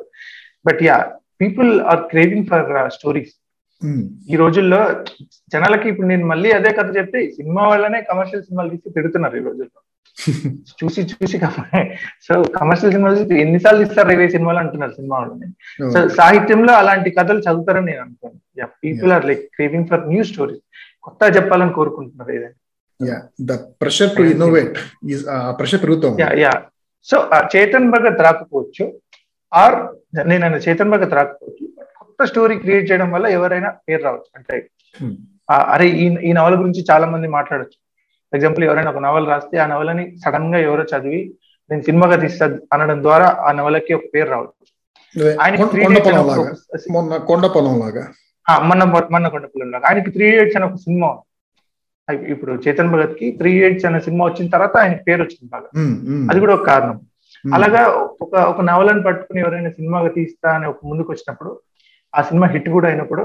[0.66, 0.96] But yeah
[1.40, 3.32] people are craving for stories
[4.32, 4.78] ఈ రోజుల్లో
[5.52, 9.80] జనాలకి ఇప్పుడు నేను మళ్ళీ అదే కథ చెప్తే సినిమా వాళ్ళనే కమర్షియల్ సినిమాలు తీసి తిడుతున్నారు ఈ రోజుల్లో.
[10.78, 11.36] చూసి చూసి
[12.26, 15.48] సో కమర్షియల్ సినిమాలు చూసి ఎన్నిసార్లు ఇస్తారు ఇవే సినిమాలు అంటున్నారు సినిమా వాళ్ళని
[15.94, 18.38] సో సాహిత్యంలో అలాంటి కథలు చదువుతారని నేను అనుకోను.
[18.82, 20.62] People are like craving for new stories
[21.04, 23.16] కొత్త చెప్పాలని కోరుకుంటున్నారు ఏదైనా?
[23.48, 24.76] The pressure to innovate
[25.60, 26.52] pressure పెరుగుతాం yeah
[27.08, 27.16] so
[27.54, 28.84] Chetan Bhagat రాకపోవచ్చు
[29.52, 29.76] ఆర్
[30.30, 31.64] నేను చేతన్ భగత్ రాకపోవచ్చు
[32.00, 34.30] కొత్త స్టోరీ క్రియేట్ చేయడం వల్ల ఎవరైనా పేరు రావచ్చు.
[34.38, 34.54] అంటే
[35.74, 37.78] అరే ఈ ఈ నవల గురించి చాలా మంది మాట్లాడచ్చు.
[38.32, 41.20] ఎగ్జాంపుల్ ఎవరైనా ఒక నవల రాస్తే ఆ నవలని సడన్గా ఎవరో చదివి
[41.70, 44.62] నేను సినిమాగా తీస్తా అనడం ద్వారా ఆ నవలకి ఒక పేరు రావచ్చు.
[47.30, 48.04] కొండ పొలం లాగా
[48.64, 51.10] మొన్న మొన్న కొండ పొలం లాగా ఆయనకి త్రీ ఇయర్స్ అని ఒక సినిమా
[52.28, 55.68] ఇప్పుడు చేతన్ భగత్కి త్రీ ఇయర్స్ అనే సినిమా వచ్చిన తర్వాత ఆయన పేరు వచ్చింది బాగా.
[56.30, 56.96] అది కూడా ఒక కారణం.
[57.44, 57.82] అలాగా
[58.20, 61.52] ఒక ఒక నవలను పట్టుకుని ఎవరైనా సినిమాగా తీస్తా అని ఒక ముందుకు వచ్చినప్పుడు
[62.12, 63.22] ఆ సినిమా హిట్ కూడా అయినప్పుడు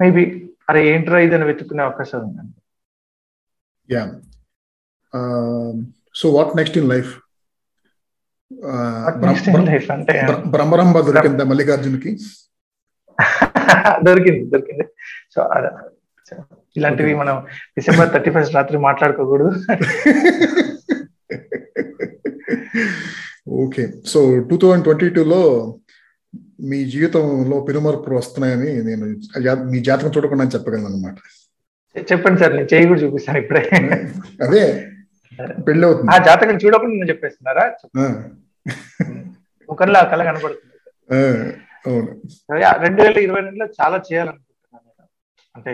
[0.00, 0.24] మేబీ
[0.68, 2.54] అరే ఏంట్రా ఇది అని వెతుక్కునే అవకాశం ఉందండి
[3.88, 4.02] yeah.
[6.14, 7.10] So what next in life?
[10.52, 12.10] Brahmarambha దొరికిందా మల్లికార్జున్కి?
[14.06, 14.84] దొరికింది దొరికింది.
[15.34, 15.40] సో
[16.76, 17.36] ఇలాంటివి మనం
[17.76, 19.50] డిసెంబర్ థర్టీ ఫస్ట్ రాత్రి మాట్లాడుకోకూడదు.
[23.62, 23.82] Okay.
[24.04, 25.40] So two thousand twenty టూలో
[26.70, 29.04] మీ జీవితంలో పెనుమర్పులు వస్తున్నాయని నేను
[29.70, 31.18] మీ జాతకం చూడకుండా చెప్పగలను అనమాట
[31.96, 33.62] చెప్పండి సార్ నేను చేయి కూడా చూపిస్తాను ఇప్పుడే.
[34.44, 34.62] అదే
[35.66, 37.64] పెళ్ళి అవుతుంది ఆ జాతకం చూడకుండా నేను చెప్పేస్తున్నారా
[39.68, 40.74] ఒకరిలో కళ కనపడుతుంది
[42.84, 45.06] రెండు వేల ఇరవై రెండులో చాలా చేయాలనుకుంటున్నాను నేను.
[45.54, 45.72] అంటే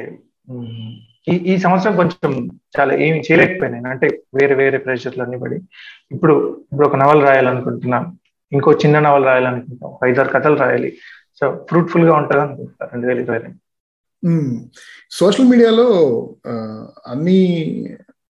[1.32, 2.32] ఈ ఈ సంవత్సరం కొంచెం
[2.76, 3.88] చాలా ఏమి చేయలేకపోయినాను.
[3.94, 4.06] అంటే
[4.38, 5.58] వేరే వేరే ప్రెషర్లు అన్ని పడి.
[6.14, 6.34] ఇప్పుడు
[6.72, 8.08] ఇప్పుడు ఒక నవల రాయాలనుకుంటున్నాను
[8.52, 10.90] ఇంకో చిన్న నవల రాయాలనుకుంటాం ఐదారు కథలు రాయాలి.
[11.40, 13.58] సో ఫ్రూట్ఫుల్గా ఉంటుంది అనుకుంటా రెండు వేల ఇరవై రెండు.
[15.18, 15.86] సోషల్ మీడియాలో
[17.12, 17.38] అన్ని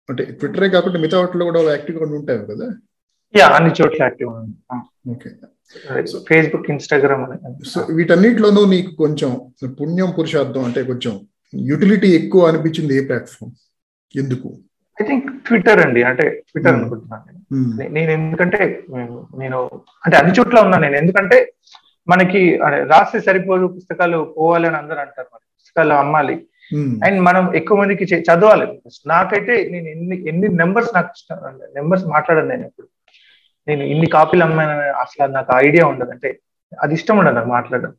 [0.09, 2.67] అంటే ట్విట్టరే కాకుండా మిగతా వాటిలో కూడా యాక్టివ్గా ఉంటాయి కదా?
[3.33, 4.29] యా అన్ని చోట్ల active
[5.07, 5.29] okay.
[6.29, 7.25] Facebook Instagram
[7.65, 11.19] so వీటన్నిటిలోనూ నీకు కొంచెం పుణ్యం పురుషార్థం అంటే కొంచెం
[11.55, 13.51] యూటిలిటీ ఎక్కువ అనిపించింది ఏ ప్లాట్ఫామ్?
[14.17, 14.57] ఎందుకు?
[15.01, 16.03] ఐ థింక్ ట్విట్టర్ అండి.
[16.03, 18.11] అంటే ట్విట్టర్ అనుకుంటున్నాను నేను.
[18.11, 18.83] ఎందుకంటే
[19.37, 20.95] నేను అంటే అన్ని చోట్ల ఉన్నాను నేను.
[20.95, 21.53] ఎందుకంటే
[22.07, 25.45] మనకి రాస్తే సరిపోదు పుస్తకాలు పోవాలని అందరూ అంటారు మరి.
[25.59, 26.47] పుస్తకాలు అమ్మాలి.
[27.05, 28.81] అండ్ మనం ఎక్కువ మందికి చదవాలి.
[29.07, 31.37] నాకైతే నేను ఎన్ని ఎన్ని నెంబర్స్ నాకు ఇష్టం
[31.75, 32.87] నెంబర్స్ మాట్లాడను నేను ఎప్పుడు.
[33.67, 36.11] నేను ఇన్ని కాపీలు అమ్మాను అసలు నాకు ఐడియా ఉండదు.
[36.11, 36.39] అంటే
[36.81, 37.93] అది ఇష్టం ఉండదు నాకు మాట్లాడడం.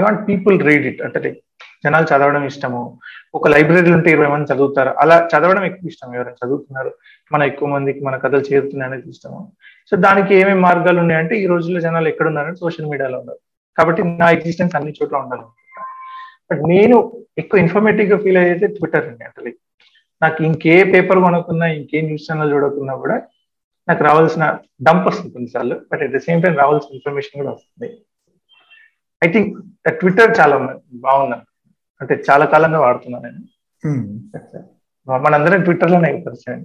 [0.00, 1.40] I want people read it అంటే
[1.84, 2.98] జనాలు చదవడం ఇష్టము.
[3.34, 4.88] ఒక లైబ్రరీలు ఉంటే ఇరవై మంది చదువుతారు.
[4.88, 6.14] అలా చదవడం ఎక్కువ ఇష్టం.
[6.14, 6.94] ఎవరైనా చదువుతున్నారు
[7.32, 9.52] మన ఎక్కువ మందికి మన కథలు చేరుతున్నాయి అనేది ఇష్టము.
[9.90, 13.38] సో దానికి ఏమేమి మార్గాలు ఉన్నాయంటే ఈ రోజుల్లో జనాలు ఎక్కడ ఉన్నారంటే సోషల్ మీడియాలో ఉన్నారు.
[13.76, 15.42] కాబట్టి నా ఎగ్జిస్టెన్స్ అన్ని చోట్ల ఉండాలి
[16.50, 16.96] బట్ నేను
[17.38, 19.24] ఎక్కువ ఇన్ఫర్మేటివ్గా ఫీల్ అయ్యేది ట్విట్టర్ అండి.
[19.24, 19.52] అంటే
[20.22, 23.16] నాకు ఇంకే పేపర్ కొనుక్కున్నా ఇంకే న్యూస్ ఛానల్ చూడకున్నా కూడా
[23.88, 24.44] నాకు రావాల్సిన
[24.86, 27.88] డంప్ వస్తుంది కొన్నిసార్లు but at the same time రావాల్సిన ఇన్ఫర్మేషన్ కూడా వస్తుంది.
[29.22, 29.52] ఐ థింక్
[30.00, 30.56] ట్విట్టర్ చాలా
[31.06, 31.38] బాగుంది.
[32.00, 33.42] అంటే చాలా కాలంగా వాడుతున్నాను నేను.
[35.24, 36.62] మనందరం ట్విట్టర్లోనే పరిచయం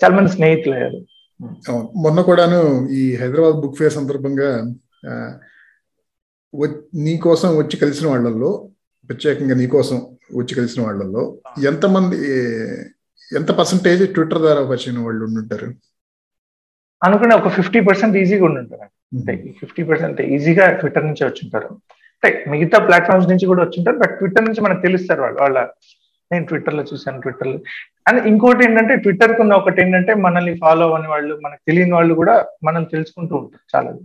[0.00, 1.00] చాలా మంది స్నేహితులు అయ్యారు
[2.04, 2.60] మొన్న కూడాను
[3.00, 4.50] ఈ హైదరాబాద్ బుక్ ఫేర్ సందర్భంగా
[7.04, 8.50] నీ కోసం వచ్చి కలిసిన వాళ్ళల్లో
[9.08, 9.96] ప్రత్యేకంగా నీ కోసం
[10.34, 11.22] వచ్చి కలిసిన వాళ్ళల్లో
[11.68, 12.18] ఎంతమంది
[13.34, 15.74] ఎంత పర్సంటేజ్ ట్విట్టర్ ద్వారా వచ్చిన వాళ్ళు ఉండుంటారు?
[17.04, 18.82] అనుకునే ఒక ఫిఫ్టీ పర్సెంట్ ఈజీగా ఉండుంటారు.
[18.82, 21.66] అంటే ఫిఫ్టీ పర్సెంట్ ఈజీగా ట్విట్టర్ నుంచి వచ్చింటారు.
[22.16, 25.68] అంటే మిగతా ప్లాట్ఫామ్స్ నుంచి కూడా వచ్చింటారు బట్ ట్విట్టర్ నుంచి మనకు తెలుస్తారు వాళ్ళు వాళ్ళ
[26.32, 27.58] నేను ట్విట్టర్లో చూసాను ట్విట్టర్లో.
[28.08, 32.46] అండ్ ఇంకోటి ఏంటంటే ట్విట్టర్ కున్న ఒకటి ఏంటంటే మనల్ని ఫాలో అవ్వని వాళ్ళు మనకు తెలియని వాళ్ళు కూడా
[32.64, 33.98] మనం తెలుసుకుంటూ ఉంటారు చాలా.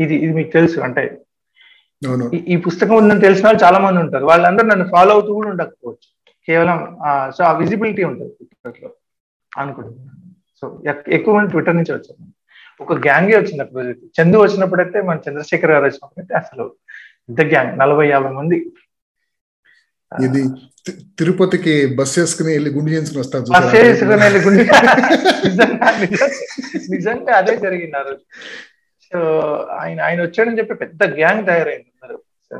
[0.00, 0.80] ఇది ఇది మీకు తెలుసు.
[0.80, 1.20] అంటే
[2.34, 4.24] ఈ పుస్తకం ఉందని తెలిసిన వాళ్ళు చాలా మంది ఉంటారు.
[4.24, 6.13] వాళ్ళందరూ నన్ను ఫాలో అవుతూ కూడా ఉండకపోవచ్చు.
[6.48, 6.78] కేవలం
[7.36, 8.90] సో ఆ విజిబిలిటీ ఉంటుంది ట్విట్టర్లో
[9.52, 10.10] అనుకుంటున్నాను.
[10.60, 10.64] సో
[11.16, 12.22] ఎక్కువ మంది ట్విట్టర్ నుంచి వచ్చారు.
[12.80, 16.64] ఒక గ్యాంగే వచ్చింది ఆ ప్రాజెక్ట్ చందు వచ్చినప్పుడైతే మన చంద్రశేఖర్ గారు వచ్చినప్పుడైతే అసలు
[17.28, 18.58] పెద్ద గ్యాంగ్ నలభై యాభై మంది.
[20.12, 20.40] ఇది
[21.18, 24.64] తిరుపతికి బస్ వేసుకుని వెళ్ళి గుండు చేసుకుని వస్తారు బస్ వేసుకుని వెళ్ళి గుండు
[26.94, 27.54] నిజంగా అదే
[28.08, 28.22] రోజు.
[29.06, 29.18] సో
[29.80, 32.18] ఆయన ఆయన వచ్చాడని చెప్పి పెద్ద గ్యాంగ్ తయారైంది అందరూ.
[32.48, 32.56] సో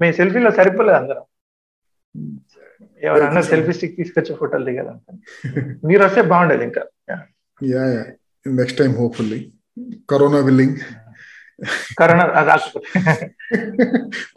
[0.00, 1.24] మేము సెల్ఫీలో సరిపోలేదు అందరం.
[3.06, 5.18] ఎవరన్నా సెల్ఫీ స్టిక్ తీసుకొచ్చి ఫోటోలు దిగాలంట
[5.86, 6.82] మీరు వస్తే బాగుండేది ఇంకా.
[7.62, 7.84] Yeah
[8.46, 9.52] next time hopefully
[10.10, 10.76] corona willing
[12.00, 12.24] corona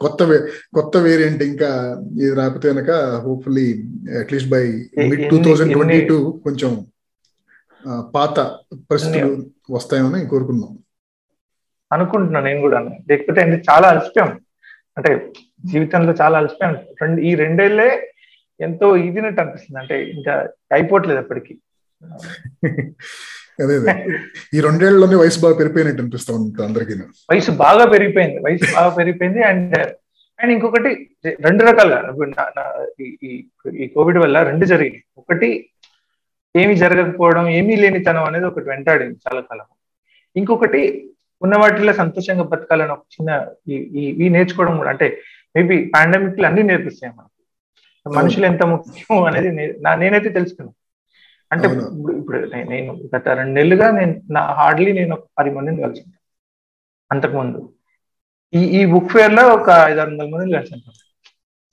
[0.00, 0.20] కొత్త
[0.74, 1.70] కొత్త వేరియంట్ ఇంకా
[2.20, 2.90] ఇది రాకపోతే కనుక
[3.24, 3.66] hopefully
[4.20, 4.62] at least by
[5.08, 6.86] mid two thousand twenty two కొంచెం
[8.14, 8.36] పాత
[8.90, 10.72] పరిస్థితులు వస్తాయని కోరుకున్నాం
[11.92, 12.80] అనుకుంటున్నాను నేను కూడా.
[13.10, 13.40] లేకపోతే
[13.70, 14.40] చాలా అలసిపోయాం.
[14.96, 15.32] అంటే
[15.66, 16.74] జీవితంలో చాలా అలసిపోయాం.
[17.02, 17.88] రెండు ఈ రెండేళ్ళే
[18.66, 19.78] ఎంతో ఈదినట్టు అనిపిస్తుంది.
[19.82, 20.34] అంటే ఇంకా
[20.76, 21.54] అయిపోవట్లేదు ఎప్పటికీ
[23.62, 23.74] అదే
[24.56, 26.94] ఈ రెండేళ్ళలోనే వయసు బాగా పెరిగిపోయినట్టు అనిపిస్తా ఉంటుంది అందరికీ.
[27.32, 28.38] వయసు బాగా పెరిగిపోయింది.
[28.46, 29.40] వయసు బాగా పెరిగిపోయింది.
[29.50, 29.76] అండ్
[30.38, 30.90] అండ్ ఇంకొకటి
[31.46, 31.98] రెండు రకాలుగా
[33.82, 35.48] ఈ కోవిడ్ వల్ల రెండు జరిగింది ఒకటి
[36.54, 39.66] ఏమి జరగకపోవడం ఏమీ లేనితనం అనేది ఒకటి వెంటాడింది చాలా కాలం.
[40.36, 40.80] ఇంకొకటి
[41.42, 43.30] ఉన్న వాటిలో సంతోషంగా బతకాలని ఒక చిన్న
[44.24, 45.08] ఈ నేర్చుకోవడం కూడా అంటే
[45.56, 47.29] మేబీ పాండమిక్ అన్ని నేర్పిస్తాయి మనకు
[48.06, 49.50] మనుషులు ఎంత ముఖ్యం అనేది
[50.02, 50.76] నేనైతే తెలుసుకున్నాను
[51.50, 51.66] అంటే
[52.20, 52.38] ఇప్పుడు
[52.72, 56.02] నేను గత రెండు నెలలుగా నేను నా హార్డ్లీ నేను ఒక పది మందిని కలిసి
[57.10, 57.60] అంతకుముందు.
[58.52, 60.76] ఈ ఈ బుక్ ఫేర్లో ఒక ఐదు ఆరు వందల మందిని కలిసి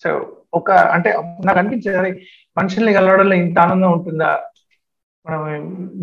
[0.04, 0.10] సో
[0.58, 1.10] ఒక అంటే
[1.48, 2.12] నాకు అనిపించేది
[2.58, 4.30] మనుషుల్ని కలవడంలో ఇంత ఆనందం ఉంటుందా?
[5.28, 5.42] మనం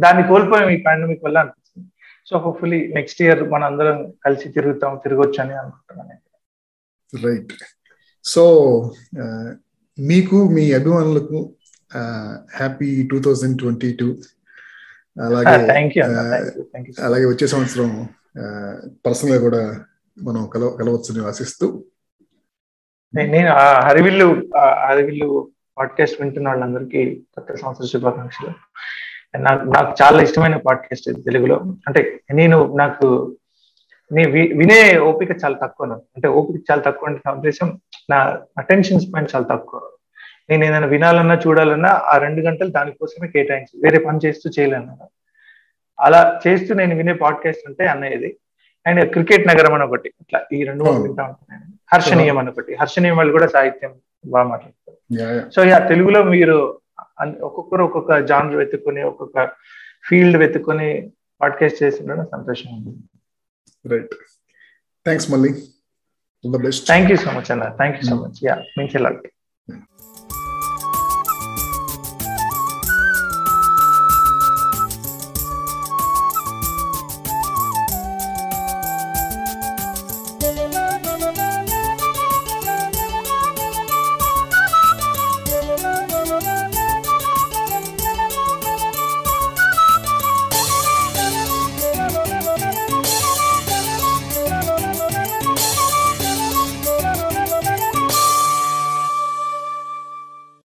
[0.03, 1.89] దాన్ని కోల్పోయాం ఈ పాండమిక్ వల్ల అనిపిస్తుంది.
[2.29, 6.21] సో హోప్ఫుల్లీ నెక్స్ట్ ఇయర్ మన అందరం కలిసి తిరుగుతాం తిరగొచ్చు అని అనుకుంటున్నాను
[7.13, 7.53] రైట్
[8.25, 8.45] సో
[9.99, 11.55] మీకు మీ అభిమానులకు
[12.57, 14.17] happy two thousand twenty two
[15.21, 16.01] అలాగే
[17.03, 18.09] అలాగే వచ్చే సంవత్సరం
[19.07, 19.85] పర్సనల్గా కూడా
[20.23, 21.85] మనం కలవ కలవచ్చని ఆశిస్తూ.
[23.15, 24.51] నేను హరివిల్లు
[24.89, 28.51] హరివిల్లు పాడ్కాస్ట్ వింటున్న వాళ్ళందరికీ కొత్త సంవత్సర శుభాకాంక్షలు.
[29.39, 31.77] నాకు నాకు చాలా ఇష్టమైన పాడ్కాస్ట్ ఇది తెలుగులో.
[31.89, 33.37] అంటే నేను నాకు
[34.11, 34.31] నేను
[34.61, 35.87] వినే ఓపిక చాలా తక్కువ
[36.17, 37.69] అంటే ఓపిక చాలా తక్కువ అంటే నా ఉద్దేశం
[38.11, 38.19] నా
[38.59, 39.81] అటెన్షన్ స్పెండ్ చాలా తక్కువ.
[40.51, 45.09] నేను ఏదైనా వినాలన్నా చూడాలన్నా ఆ రెండు గంటలు దానికోసమే కేటాయించి వేరే పని చేస్తూ చేయలేను
[45.99, 48.31] అలా చేస్తూ నేను వినే పాడ్కాస్ట్ అంటే అన్నయ్యది.
[48.87, 52.73] అండ్ క్రికెట్ నగరం అని ఒకటి ఇట్లా ఈ రెండు వింటా ఉంటాను హర్షణీయం అని ఒకటి.
[52.81, 53.93] హర్షణీయం వాళ్ళు కూడా సాహిత్యం
[54.27, 54.99] బాగా మాట్లాడతారు.
[55.51, 56.57] సో యా తెలుగులో మీరు
[57.49, 59.47] ఒక్కొక్కరు ఒక్కొక్క జానర్ వెతుక్కొని ఒక్కొక్క
[60.09, 60.89] ఫీల్డ్ వెతుక్కొని
[61.41, 62.93] పాడ్కాస్ట్ చేస్తుండడం సంతోషం ఉంది
[63.85, 64.09] Right.
[65.05, 65.53] Thanks, Mali.
[66.43, 66.87] All the best.
[66.87, 67.75] Thank you so much, Anna.
[67.77, 68.23] Thank you so hmm.
[68.23, 68.41] much.
[68.41, 69.17] Yeah, means a lot.
[69.69, 69.81] Hmm.